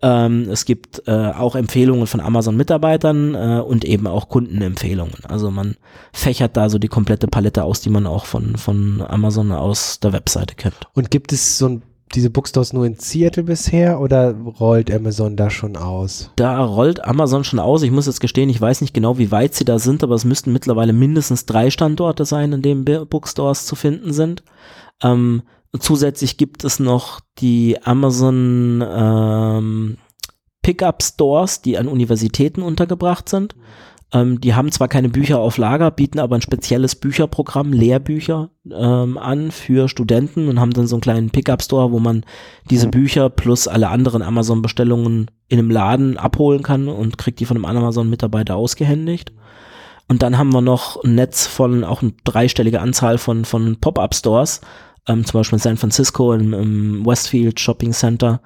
Ähm, 0.00 0.48
es 0.50 0.64
gibt 0.64 1.02
äh, 1.06 1.10
auch 1.10 1.56
Empfehlungen 1.56 2.06
von 2.06 2.20
Amazon-Mitarbeitern 2.20 3.34
äh, 3.34 3.60
und 3.60 3.84
eben 3.84 4.06
auch 4.06 4.28
Kundenempfehlungen. 4.28 5.24
Also 5.26 5.50
man 5.50 5.76
fächert 6.12 6.56
da 6.56 6.68
so 6.68 6.78
die 6.78 6.88
komplette 6.88 7.26
Palette 7.26 7.64
aus, 7.64 7.80
die 7.80 7.90
man 7.90 8.06
auch 8.06 8.24
von, 8.24 8.56
von 8.56 9.02
Amazon 9.02 9.50
aus 9.50 9.98
der 9.98 10.12
Webseite 10.12 10.54
kennt. 10.54 10.86
Und 10.94 11.10
gibt 11.10 11.32
es 11.32 11.58
so 11.58 11.68
ein 11.68 11.82
diese 12.14 12.30
Bookstores 12.30 12.72
nur 12.72 12.86
in 12.86 12.96
Seattle 12.98 13.42
bisher 13.42 14.00
oder 14.00 14.34
rollt 14.34 14.90
Amazon 14.90 15.36
da 15.36 15.50
schon 15.50 15.76
aus? 15.76 16.30
Da 16.36 16.64
rollt 16.64 17.04
Amazon 17.04 17.44
schon 17.44 17.58
aus. 17.58 17.82
Ich 17.82 17.90
muss 17.90 18.06
jetzt 18.06 18.20
gestehen, 18.20 18.48
ich 18.48 18.60
weiß 18.60 18.80
nicht 18.80 18.94
genau, 18.94 19.18
wie 19.18 19.30
weit 19.30 19.54
sie 19.54 19.64
da 19.64 19.78
sind, 19.78 20.02
aber 20.02 20.14
es 20.14 20.24
müssten 20.24 20.52
mittlerweile 20.52 20.92
mindestens 20.92 21.46
drei 21.46 21.70
Standorte 21.70 22.24
sein, 22.24 22.52
in 22.52 22.62
denen 22.62 22.84
Bookstores 22.84 23.66
zu 23.66 23.76
finden 23.76 24.12
sind. 24.12 24.42
Ähm, 25.02 25.42
Zusätzlich 25.78 26.36
gibt 26.36 26.64
es 26.64 26.80
noch 26.80 27.20
die 27.38 27.76
Amazon 27.82 28.82
ähm, 28.86 29.98
Pickup 30.62 31.02
Stores, 31.02 31.60
die 31.62 31.78
an 31.78 31.88
Universitäten 31.88 32.62
untergebracht 32.62 33.28
sind. 33.28 33.54
Ähm, 34.12 34.40
die 34.40 34.54
haben 34.54 34.72
zwar 34.72 34.88
keine 34.88 35.10
Bücher 35.10 35.38
auf 35.38 35.58
Lager, 35.58 35.90
bieten 35.90 36.18
aber 36.18 36.36
ein 36.36 36.42
spezielles 36.42 36.94
Bücherprogramm, 36.94 37.72
Lehrbücher 37.72 38.50
ähm, 38.70 39.18
an 39.18 39.50
für 39.50 39.88
Studenten 39.88 40.48
und 40.48 40.58
haben 40.58 40.72
dann 40.72 40.86
so 40.86 40.96
einen 40.96 41.02
kleinen 41.02 41.30
Pickup 41.30 41.62
Store, 41.62 41.92
wo 41.92 41.98
man 41.98 42.24
diese 42.70 42.88
Bücher 42.88 43.28
plus 43.28 43.68
alle 43.68 43.88
anderen 43.88 44.22
Amazon-Bestellungen 44.22 45.30
in 45.48 45.58
einem 45.58 45.70
Laden 45.70 46.16
abholen 46.16 46.62
kann 46.62 46.88
und 46.88 47.18
kriegt 47.18 47.40
die 47.40 47.44
von 47.44 47.58
einem 47.58 47.66
Amazon-Mitarbeiter 47.66 48.56
ausgehändigt. 48.56 49.32
Und 50.10 50.22
dann 50.22 50.38
haben 50.38 50.54
wir 50.54 50.62
noch 50.62 51.04
ein 51.04 51.14
Netz 51.14 51.46
von 51.46 51.84
auch 51.84 52.00
eine 52.00 52.14
dreistellige 52.24 52.80
Anzahl 52.80 53.18
von, 53.18 53.44
von 53.44 53.76
Pop-up-Stores, 53.78 54.62
ähm, 55.08 55.24
zum 55.24 55.40
Beispiel 55.40 55.56
in 55.56 55.62
San 55.62 55.76
Francisco 55.76 56.32
im, 56.32 56.52
im 56.52 57.06
Westfield 57.06 57.58
Shopping 57.58 57.92
Center 57.92 58.40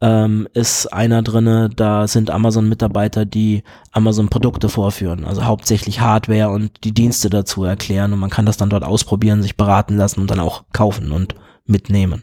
ähm, 0.00 0.48
ist 0.54 0.86
einer 0.92 1.22
drinne, 1.22 1.70
da 1.74 2.06
sind 2.06 2.30
Amazon-Mitarbeiter, 2.30 3.24
die 3.24 3.64
Amazon-Produkte 3.92 4.68
vorführen, 4.68 5.24
also 5.24 5.44
hauptsächlich 5.44 6.00
Hardware 6.00 6.50
und 6.50 6.84
die 6.84 6.92
Dienste 6.92 7.30
dazu 7.30 7.64
erklären. 7.64 8.12
Und 8.12 8.20
man 8.20 8.30
kann 8.30 8.46
das 8.46 8.56
dann 8.56 8.70
dort 8.70 8.84
ausprobieren, 8.84 9.42
sich 9.42 9.56
beraten 9.56 9.96
lassen 9.96 10.20
und 10.20 10.30
dann 10.30 10.40
auch 10.40 10.64
kaufen 10.72 11.10
und 11.10 11.34
mitnehmen. 11.66 12.22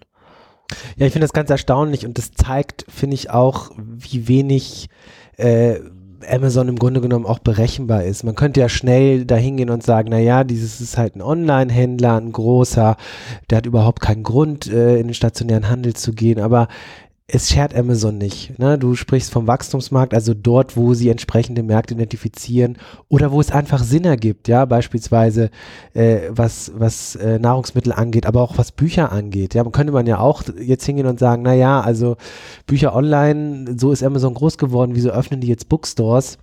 Ja, 0.96 1.06
ich 1.06 1.14
finde 1.14 1.26
das 1.26 1.34
ganz 1.34 1.50
erstaunlich 1.50 2.06
und 2.06 2.18
das 2.18 2.32
zeigt, 2.32 2.86
finde 2.90 3.16
ich 3.16 3.30
auch, 3.30 3.72
wie 3.78 4.28
wenig 4.28 4.90
äh, 5.38 5.80
Amazon 6.30 6.68
im 6.68 6.78
Grunde 6.78 7.02
genommen 7.02 7.26
auch 7.26 7.40
berechenbar 7.40 8.04
ist. 8.04 8.24
Man 8.24 8.36
könnte 8.36 8.60
ja 8.60 8.70
schnell 8.70 9.26
dahingehen 9.26 9.70
und 9.70 9.84
sagen, 9.84 10.10
na 10.12 10.20
ja, 10.20 10.44
dieses 10.44 10.82
ist 10.82 10.98
halt 10.98 11.16
ein 11.16 11.22
Online-Händler, 11.22 12.20
ein 12.20 12.32
großer, 12.32 12.98
der 13.50 13.58
hat 13.58 13.66
überhaupt 13.66 14.02
keinen 14.02 14.24
Grund, 14.24 14.68
äh, 14.68 14.98
in 14.98 15.08
den 15.08 15.14
stationären 15.14 15.70
Handel 15.70 15.94
zu 15.94 16.14
gehen, 16.14 16.40
aber 16.40 16.68
es 17.28 17.50
schert 17.50 17.74
Amazon 17.74 18.20
nicht. 18.20 18.60
Ne? 18.60 18.78
Du 18.78 18.94
sprichst 18.94 19.32
vom 19.32 19.48
Wachstumsmarkt, 19.48 20.14
also 20.14 20.36
dort, 20.36 20.78
wo 20.78 20.94
sie 20.94 21.10
entsprechende 21.10 21.64
Märkte 21.64 21.96
identifizieren 21.96 22.78
oder 23.10 23.32
wo 23.32 23.42
es 23.42 23.52
einfach 23.52 23.84
Sinn 23.84 24.06
ergibt, 24.06 24.48
ja, 24.48 24.66
beispielsweise 24.66 25.50
äh, 25.96 26.30
was, 26.30 26.72
was 26.76 27.16
äh, 27.16 27.40
Nahrungsmittel 27.40 27.94
angeht, 27.94 28.28
aber 28.28 28.42
auch 28.42 28.60
was 28.60 28.72
Bücher 28.72 29.12
angeht. 29.12 29.56
Ja, 29.56 29.64
man 29.64 29.72
könnte 29.72 29.92
man 29.92 30.06
ja 30.06 30.20
auch 30.20 30.44
jetzt 30.60 30.86
hingehen 30.86 31.08
und 31.08 31.18
sagen, 31.18 31.42
na 31.42 31.56
ja, 31.56 31.82
also 31.82 32.16
Bücher 32.68 32.96
online, 32.96 33.76
so 33.76 33.92
ist 33.92 34.04
Amazon 34.04 34.36
groß 34.36 34.60
geworden, 34.60 34.92
wieso 34.94 35.10
öffnen 35.10 35.42
die 35.42 35.48
jetzt 35.48 35.68
Bookstores? 35.68 36.38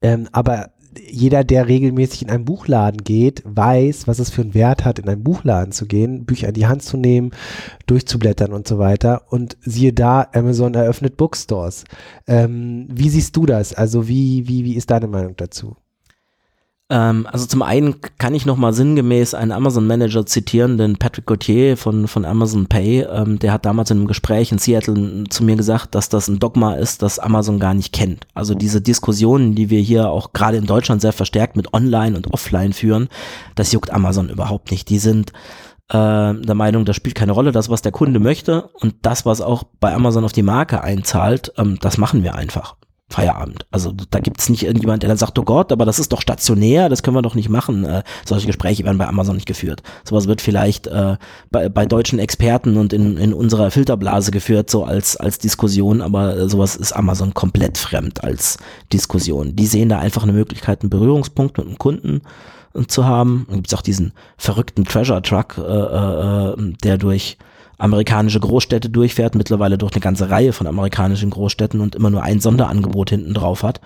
Ähm, 0.00 0.28
aber 0.32 0.70
jeder, 0.98 1.44
der 1.44 1.68
regelmäßig 1.68 2.22
in 2.22 2.30
einen 2.30 2.44
Buchladen 2.44 3.04
geht, 3.04 3.42
weiß, 3.44 4.06
was 4.06 4.18
es 4.18 4.30
für 4.30 4.42
einen 4.42 4.54
Wert 4.54 4.84
hat, 4.84 4.98
in 4.98 5.08
einen 5.08 5.22
Buchladen 5.22 5.72
zu 5.72 5.86
gehen, 5.86 6.24
Bücher 6.24 6.48
in 6.48 6.54
die 6.54 6.66
Hand 6.66 6.82
zu 6.82 6.96
nehmen, 6.96 7.30
durchzublättern 7.86 8.52
und 8.52 8.66
so 8.66 8.78
weiter. 8.78 9.22
Und 9.30 9.56
siehe 9.60 9.92
da, 9.92 10.28
Amazon 10.32 10.74
eröffnet 10.74 11.16
Bookstores. 11.16 11.84
Ähm, 12.26 12.88
wie 12.90 13.08
siehst 13.08 13.36
du 13.36 13.46
das? 13.46 13.74
Also 13.74 14.08
wie, 14.08 14.48
wie, 14.48 14.64
wie 14.64 14.74
ist 14.74 14.90
deine 14.90 15.08
Meinung 15.08 15.34
dazu? 15.36 15.76
Ähm, 16.90 17.26
also 17.30 17.46
zum 17.46 17.62
einen 17.62 18.00
kann 18.18 18.34
ich 18.34 18.44
nochmal 18.44 18.74
sinngemäß 18.74 19.32
einen 19.32 19.52
Amazon-Manager 19.52 20.26
zitieren, 20.26 20.76
den 20.76 20.98
Patrick 20.98 21.26
Gauthier 21.26 21.76
von, 21.76 22.08
von 22.08 22.26
Amazon 22.26 22.66
Pay, 22.66 23.02
ähm, 23.02 23.38
der 23.38 23.52
hat 23.52 23.64
damals 23.64 23.90
in 23.90 23.98
einem 23.98 24.06
Gespräch 24.06 24.52
in 24.52 24.58
Seattle 24.58 25.24
zu 25.30 25.44
mir 25.44 25.56
gesagt, 25.56 25.94
dass 25.94 26.10
das 26.10 26.28
ein 26.28 26.38
Dogma 26.38 26.74
ist, 26.74 27.00
das 27.00 27.18
Amazon 27.18 27.58
gar 27.58 27.72
nicht 27.72 27.94
kennt. 27.94 28.26
Also 28.34 28.54
diese 28.54 28.82
Diskussionen, 28.82 29.54
die 29.54 29.70
wir 29.70 29.80
hier 29.80 30.10
auch 30.10 30.34
gerade 30.34 30.58
in 30.58 30.66
Deutschland 30.66 31.00
sehr 31.00 31.12
verstärkt 31.12 31.56
mit 31.56 31.72
Online 31.72 32.16
und 32.16 32.32
Offline 32.34 32.74
führen, 32.74 33.08
das 33.54 33.72
juckt 33.72 33.90
Amazon 33.90 34.28
überhaupt 34.28 34.70
nicht. 34.70 34.90
Die 34.90 34.98
sind 34.98 35.32
äh, 35.88 35.94
der 36.34 36.54
Meinung, 36.54 36.84
das 36.84 36.96
spielt 36.96 37.14
keine 37.14 37.32
Rolle, 37.32 37.52
das, 37.52 37.70
was 37.70 37.80
der 37.80 37.92
Kunde 37.92 38.20
möchte 38.20 38.68
und 38.74 38.94
das, 39.02 39.24
was 39.24 39.40
auch 39.40 39.64
bei 39.80 39.94
Amazon 39.94 40.24
auf 40.24 40.32
die 40.32 40.42
Marke 40.42 40.82
einzahlt, 40.82 41.50
ähm, 41.56 41.78
das 41.80 41.96
machen 41.96 42.22
wir 42.22 42.34
einfach. 42.34 42.76
Feierabend. 43.10 43.66
Also 43.70 43.92
da 43.92 44.18
gibt 44.18 44.40
es 44.40 44.48
nicht 44.48 44.64
irgendjemand, 44.64 45.02
der 45.02 45.08
dann 45.08 45.18
sagt, 45.18 45.38
oh 45.38 45.44
Gott, 45.44 45.72
aber 45.72 45.84
das 45.84 45.98
ist 45.98 46.12
doch 46.12 46.22
stationär, 46.22 46.88
das 46.88 47.02
können 47.02 47.16
wir 47.16 47.22
doch 47.22 47.34
nicht 47.34 47.50
machen. 47.50 47.84
Äh, 47.84 48.02
solche 48.24 48.46
Gespräche 48.46 48.84
werden 48.84 48.96
bei 48.96 49.06
Amazon 49.06 49.36
nicht 49.36 49.46
geführt. 49.46 49.82
Sowas 50.04 50.26
wird 50.26 50.40
vielleicht 50.40 50.86
äh, 50.86 51.16
bei, 51.50 51.68
bei 51.68 51.84
deutschen 51.84 52.18
Experten 52.18 52.78
und 52.78 52.94
in, 52.94 53.18
in 53.18 53.34
unserer 53.34 53.70
Filterblase 53.70 54.30
geführt, 54.30 54.70
so 54.70 54.84
als, 54.84 55.16
als 55.18 55.38
Diskussion, 55.38 56.00
aber 56.00 56.36
äh, 56.36 56.48
sowas 56.48 56.76
ist 56.76 56.92
Amazon 56.92 57.34
komplett 57.34 57.76
fremd 57.76 58.24
als 58.24 58.56
Diskussion. 58.92 59.54
Die 59.54 59.66
sehen 59.66 59.90
da 59.90 59.98
einfach 59.98 60.22
eine 60.22 60.32
Möglichkeit, 60.32 60.80
einen 60.80 60.90
Berührungspunkt 60.90 61.58
mit 61.58 61.66
dem 61.66 61.78
Kunden 61.78 62.22
äh, 62.74 62.86
zu 62.86 63.04
haben. 63.04 63.44
Dann 63.48 63.56
gibt 63.56 63.68
es 63.68 63.74
auch 63.74 63.82
diesen 63.82 64.12
verrückten 64.38 64.84
Treasure 64.86 65.20
Truck, 65.20 65.58
äh, 65.58 65.62
äh, 65.62 66.52
äh 66.52 66.72
der 66.82 66.96
durch 66.96 67.36
amerikanische 67.78 68.40
Großstädte 68.40 68.90
durchfährt, 68.90 69.34
mittlerweile 69.34 69.78
durch 69.78 69.92
eine 69.92 70.00
ganze 70.00 70.30
Reihe 70.30 70.52
von 70.52 70.66
amerikanischen 70.66 71.30
Großstädten 71.30 71.80
und 71.80 71.94
immer 71.94 72.10
nur 72.10 72.22
ein 72.22 72.40
Sonderangebot 72.40 73.10
hinten 73.10 73.34
drauf 73.34 73.62
hat. 73.62 73.80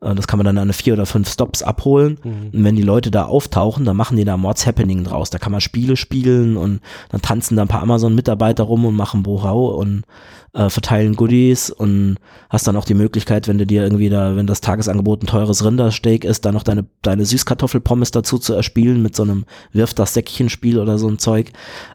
Äh, 0.00 0.14
das 0.14 0.26
kann 0.26 0.38
man 0.38 0.44
dann 0.44 0.58
an 0.58 0.72
vier 0.72 0.94
oder 0.94 1.06
fünf 1.06 1.30
Stops 1.30 1.62
abholen. 1.62 2.18
Mhm. 2.22 2.50
Und 2.52 2.64
wenn 2.64 2.76
die 2.76 2.82
Leute 2.82 3.10
da 3.10 3.24
auftauchen, 3.24 3.84
dann 3.84 3.96
machen 3.96 4.16
die 4.16 4.24
da 4.24 4.36
Mords 4.36 4.66
Happening 4.66 5.04
draus. 5.04 5.30
Da 5.30 5.38
kann 5.38 5.52
man 5.52 5.60
Spiele 5.60 5.96
spielen 5.96 6.56
und 6.56 6.80
dann 7.10 7.22
tanzen 7.22 7.56
da 7.56 7.62
ein 7.62 7.68
paar 7.68 7.82
Amazon-Mitarbeiter 7.82 8.64
rum 8.64 8.84
und 8.84 8.96
machen 8.96 9.22
Bohau 9.22 9.68
und 9.76 10.02
äh, 10.52 10.68
verteilen 10.68 11.14
Goodies 11.14 11.70
und 11.70 12.16
hast 12.48 12.66
dann 12.66 12.76
auch 12.76 12.84
die 12.84 12.94
Möglichkeit, 12.94 13.46
wenn 13.46 13.58
du 13.58 13.66
dir 13.66 13.84
irgendwie 13.84 14.08
da, 14.08 14.34
wenn 14.34 14.46
das 14.46 14.60
Tagesangebot 14.60 15.22
ein 15.22 15.26
teures 15.26 15.64
Rindersteak 15.64 16.24
ist, 16.24 16.44
dann 16.44 16.54
noch 16.54 16.64
deine, 16.64 16.86
deine 17.02 17.24
Süßkartoffelpommes 17.24 18.10
dazu 18.10 18.38
zu 18.38 18.54
erspielen 18.54 19.00
mit 19.02 19.14
so 19.14 19.22
einem 19.22 19.44
Wirf 19.72 19.94
das 19.94 20.14
Säckchen-Spiel 20.14 20.78
oder 20.78 20.98
so 20.98 21.08
ein 21.08 21.18
Zeug. 21.18 21.52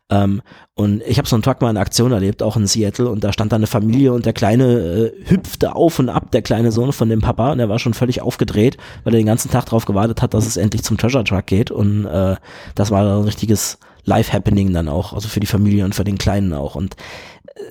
Ähm, 0.09 0.41
und 0.77 1.01
ich 1.07 1.17
habe 1.17 1.27
so 1.27 1.37
einen 1.37 1.43
Tag 1.43 1.61
mal 1.61 1.69
in 1.69 1.77
Aktion 1.77 2.11
erlebt, 2.11 2.43
auch 2.43 2.57
in 2.57 2.67
Seattle, 2.67 3.09
und 3.09 3.23
da 3.23 3.31
stand 3.31 3.53
da 3.53 3.55
eine 3.55 3.65
Familie 3.67 4.11
und 4.11 4.25
der 4.25 4.33
Kleine 4.33 4.65
äh, 4.65 5.29
hüpfte 5.29 5.73
auf 5.73 5.99
und 5.99 6.09
ab, 6.09 6.31
der 6.31 6.41
kleine 6.41 6.73
Sohn 6.73 6.91
von 6.91 7.07
dem 7.07 7.21
Papa, 7.21 7.53
und 7.53 7.59
der 7.59 7.69
war 7.69 7.79
schon 7.79 7.93
völlig 7.93 8.21
aufgedreht, 8.21 8.77
weil 9.03 9.13
er 9.13 9.19
den 9.19 9.25
ganzen 9.25 9.49
Tag 9.49 9.65
darauf 9.65 9.85
gewartet 9.85 10.21
hat, 10.21 10.33
dass 10.33 10.45
es 10.45 10.57
endlich 10.57 10.83
zum 10.83 10.97
Treasure 10.97 11.23
Truck 11.23 11.45
geht. 11.45 11.71
Und 11.71 12.05
äh, 12.05 12.35
das 12.75 12.91
war 12.91 13.19
ein 13.19 13.23
richtiges 13.23 13.77
Live-Happening 14.03 14.73
dann 14.73 14.89
auch, 14.89 15.13
also 15.13 15.29
für 15.29 15.39
die 15.39 15.47
Familie 15.47 15.85
und 15.85 15.95
für 15.95 16.03
den 16.03 16.17
Kleinen 16.17 16.53
auch. 16.53 16.75
Und 16.75 16.97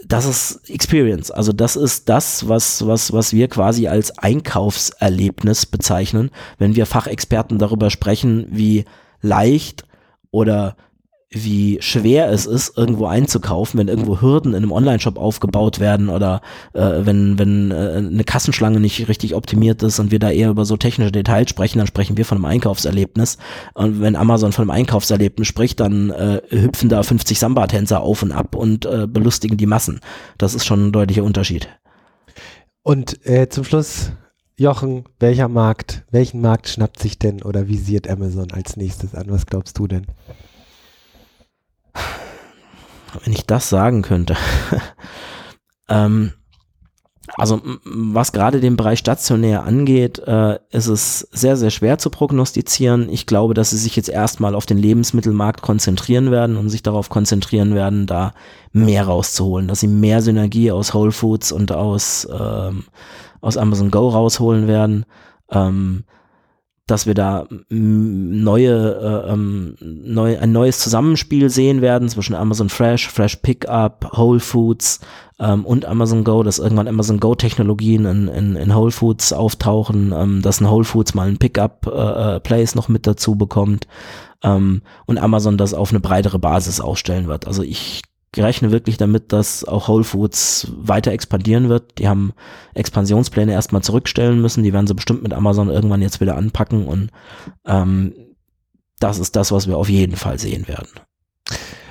das 0.07 0.25
ist 0.25 0.71
Experience. 0.71 1.31
Also 1.31 1.53
das 1.53 1.77
ist 1.77 2.09
das, 2.09 2.49
was, 2.49 2.87
was, 2.87 3.13
was 3.13 3.33
wir 3.33 3.49
quasi 3.49 3.87
als 3.87 4.19
Einkaufserlebnis 4.19 5.67
bezeichnen, 5.67 6.31
wenn 6.59 6.75
wir 6.75 6.87
Fachexperten 6.87 7.59
darüber 7.59 7.91
sprechen, 7.91 8.47
wie 8.51 8.87
leicht 9.21 9.85
oder 10.31 10.77
wie 11.35 11.79
schwer 11.81 12.31
es 12.31 12.47
ist, 12.47 12.77
irgendwo 12.77 13.07
einzukaufen, 13.07 13.79
wenn 13.79 13.89
irgendwo 13.89 14.21
Hürden 14.21 14.53
in 14.53 14.59
einem 14.59 14.73
Online-Shop 14.73 15.19
aufgebaut 15.19 15.81
werden 15.81 16.09
oder 16.09 16.41
äh, 16.73 16.81
wenn, 16.81 17.39
wenn 17.39 17.71
äh, 17.71 17.97
eine 17.97 18.25
Kassenschlange 18.25 18.81
nicht 18.81 19.09
richtig 19.09 19.35
optimiert 19.35 19.83
ist 19.83 19.99
und 19.99 20.11
wir 20.11 20.19
da 20.19 20.31
eher 20.31 20.51
über 20.51 20.65
so 20.65 20.77
technische 20.77 21.13
Details 21.13 21.51
sprechen, 21.51 21.79
dann 21.79 21.87
sprechen 21.87 22.17
wir 22.17 22.25
von 22.25 22.39
einem 22.39 22.47
Einkaufserlebnis. 22.47 23.39
Und 23.75 24.01
wenn 24.01 24.17
Amazon 24.17 24.53
von 24.53 24.63
einem 24.63 24.79
Einkaufserlebnis 24.79 25.49
spricht, 25.49 25.81
dann 25.81 26.11
äh, 26.11 26.41
hüpfen 26.49 26.89
da 26.89 27.03
50 27.03 27.39
Samba-Tänzer 27.39 28.01
auf 28.01 28.23
und 28.23 28.33
ab 28.33 28.55
und 28.55 28.87
äh, 28.87 29.07
belustigen 29.07 29.57
die 29.57 29.67
Massen. 29.67 30.01
Das 30.39 30.55
ist 30.55 30.65
schon 30.65 30.89
ein 30.89 30.93
deutlicher 30.93 31.25
Unterschied. 31.25 31.69
Und 32.83 33.25
äh, 33.27 33.49
zum 33.49 33.65
Schluss, 33.65 34.13
Jochen, 34.57 35.05
welcher 35.19 35.49
Markt, 35.49 36.05
welchen 36.11 36.41
Markt 36.41 36.69
schnappt 36.69 37.01
sich 37.01 37.19
denn 37.19 37.43
oder 37.43 37.67
visiert 37.67 38.09
Amazon 38.09 38.53
als 38.53 38.77
nächstes 38.77 39.15
an? 39.15 39.27
Was 39.29 39.47
glaubst 39.47 39.79
du 39.79 39.89
denn? 39.89 40.07
Wenn 43.23 43.33
ich 43.33 43.47
das 43.47 43.69
sagen 43.69 44.03
könnte. 44.03 44.37
ähm, 45.89 46.33
also 47.37 47.61
was 47.85 48.33
gerade 48.33 48.61
den 48.61 48.77
Bereich 48.77 48.99
stationär 48.99 49.65
angeht, 49.65 50.19
äh, 50.19 50.59
ist 50.71 50.89
es 50.89 51.21
sehr, 51.33 51.57
sehr 51.57 51.71
schwer 51.71 51.99
zu 51.99 52.11
prognostizieren. 52.11 53.09
Ich 53.09 53.27
glaube, 53.27 53.55
dass 53.55 53.71
sie 53.71 53.79
sich 53.79 53.97
jetzt 53.97 54.09
erstmal 54.09 54.55
auf 54.55 54.67
den 54.67 54.79
Lebensmittelmarkt 54.79 55.63
konzentrieren 55.63 56.31
werden 56.31 56.57
und 56.57 56.69
sich 56.69 56.83
darauf 56.83 57.09
konzentrieren 57.09 57.75
werden, 57.75 58.07
da 58.07 58.35
mehr 58.73 59.07
rauszuholen, 59.07 59.69
dass 59.69 59.81
sie 59.81 59.89
mehr 59.89 60.21
Synergie 60.21 60.71
aus 60.71 60.93
Whole 60.93 61.13
Foods 61.13 61.51
und 61.51 61.73
aus, 61.73 62.29
ähm, 62.31 62.85
aus 63.41 63.57
Amazon 63.57 63.91
Go 63.91 64.09
rausholen 64.11 64.69
werden. 64.69 65.07
Ähm, 65.51 66.05
dass 66.87 67.07
wir 67.07 67.15
da 67.15 67.47
neue, 67.71 69.25
äh, 69.27 69.33
ähm, 69.33 69.77
neu, 69.81 70.39
ein 70.39 70.53
neues 70.53 70.81
Zusammenspiel 70.81 71.49
sehen 71.49 71.81
werden 71.81 72.09
zwischen 72.09 72.35
Amazon 72.35 72.69
Fresh, 72.69 73.09
Fresh 73.09 73.37
Pickup, 73.37 74.11
Whole 74.17 74.41
Foods 74.41 75.01
ähm, 75.39 75.65
und 75.65 75.87
Amazon 75.87 76.25
Go, 76.25 76.43
dass 76.43 76.59
irgendwann 76.59 76.89
Amazon 76.89 77.21
Go 77.21 77.35
Technologien 77.35 78.05
in, 78.05 78.29
in, 78.29 78.57
in 78.57 78.75
Whole 78.75 78.91
Foods 78.91 79.33
auftauchen, 79.33 80.13
ähm, 80.15 80.43
dass 80.43 80.61
ein 80.61 80.71
Whole 80.71 80.85
Foods 80.85 81.15
mal 81.15 81.29
ein 81.29 81.39
Pickup 81.39 81.87
äh, 81.87 82.37
äh 82.37 82.67
noch 82.75 82.89
mit 82.89 83.07
dazu 83.07 83.37
bekommt 83.37 83.87
ähm, 84.43 84.83
und 85.07 85.19
Amazon 85.19 85.57
das 85.57 85.73
auf 85.73 85.91
eine 85.91 86.01
breitere 86.01 86.39
Basis 86.39 86.81
ausstellen 86.81 87.27
wird. 87.27 87.47
Also 87.47 87.63
ich 87.63 88.03
rechne 88.43 88.71
wirklich 88.71 88.97
damit, 88.97 89.33
dass 89.33 89.65
auch 89.65 89.89
Whole 89.89 90.05
Foods 90.05 90.73
weiter 90.77 91.13
expandieren 91.13 91.69
wird. 91.69 91.99
Die 91.99 92.09
haben 92.09 92.33
Expansionspläne 92.75 93.53
erstmal 93.53 93.83
zurückstellen 93.83 94.41
müssen. 94.41 94.63
Die 94.63 94.73
werden 94.73 94.87
sie 94.87 94.95
bestimmt 94.95 95.23
mit 95.23 95.33
Amazon 95.33 95.69
irgendwann 95.69 96.03
jetzt 96.03 96.21
wieder 96.21 96.37
anpacken 96.37 96.87
und 96.87 97.11
ähm, 97.67 98.15
das 99.01 99.19
ist 99.19 99.37
das, 99.37 99.53
was 99.53 99.69
wir 99.69 99.77
auf 99.77 99.89
jeden 99.89 100.17
Fall 100.17 100.39
sehen 100.39 100.67
werden. 100.69 100.89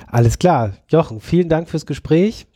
Alles 0.06 0.38
klar. 0.38 0.74
Jochen, 0.88 1.20
vielen 1.20 1.48
Dank 1.48 1.68
fürs 1.68 1.86
Gespräch. 1.86 2.46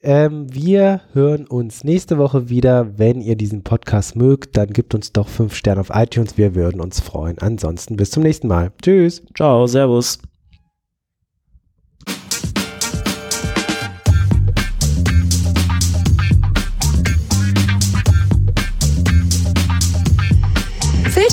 Ähm, 0.00 0.52
wir 0.52 1.00
hören 1.12 1.46
uns 1.46 1.82
nächste 1.82 2.18
Woche 2.18 2.48
wieder. 2.48 2.98
Wenn 2.98 3.20
ihr 3.20 3.36
diesen 3.36 3.64
Podcast 3.64 4.14
mögt, 4.14 4.56
dann 4.56 4.72
gebt 4.72 4.94
uns 4.94 5.12
doch 5.12 5.28
fünf 5.28 5.54
Sterne 5.54 5.80
auf 5.80 5.90
iTunes. 5.92 6.38
Wir 6.38 6.54
würden 6.54 6.80
uns 6.80 7.00
freuen. 7.00 7.38
Ansonsten 7.38 7.96
bis 7.96 8.10
zum 8.10 8.22
nächsten 8.22 8.48
Mal. 8.48 8.72
Tschüss. 8.80 9.22
Ciao, 9.34 9.66
Servus. 9.66 10.18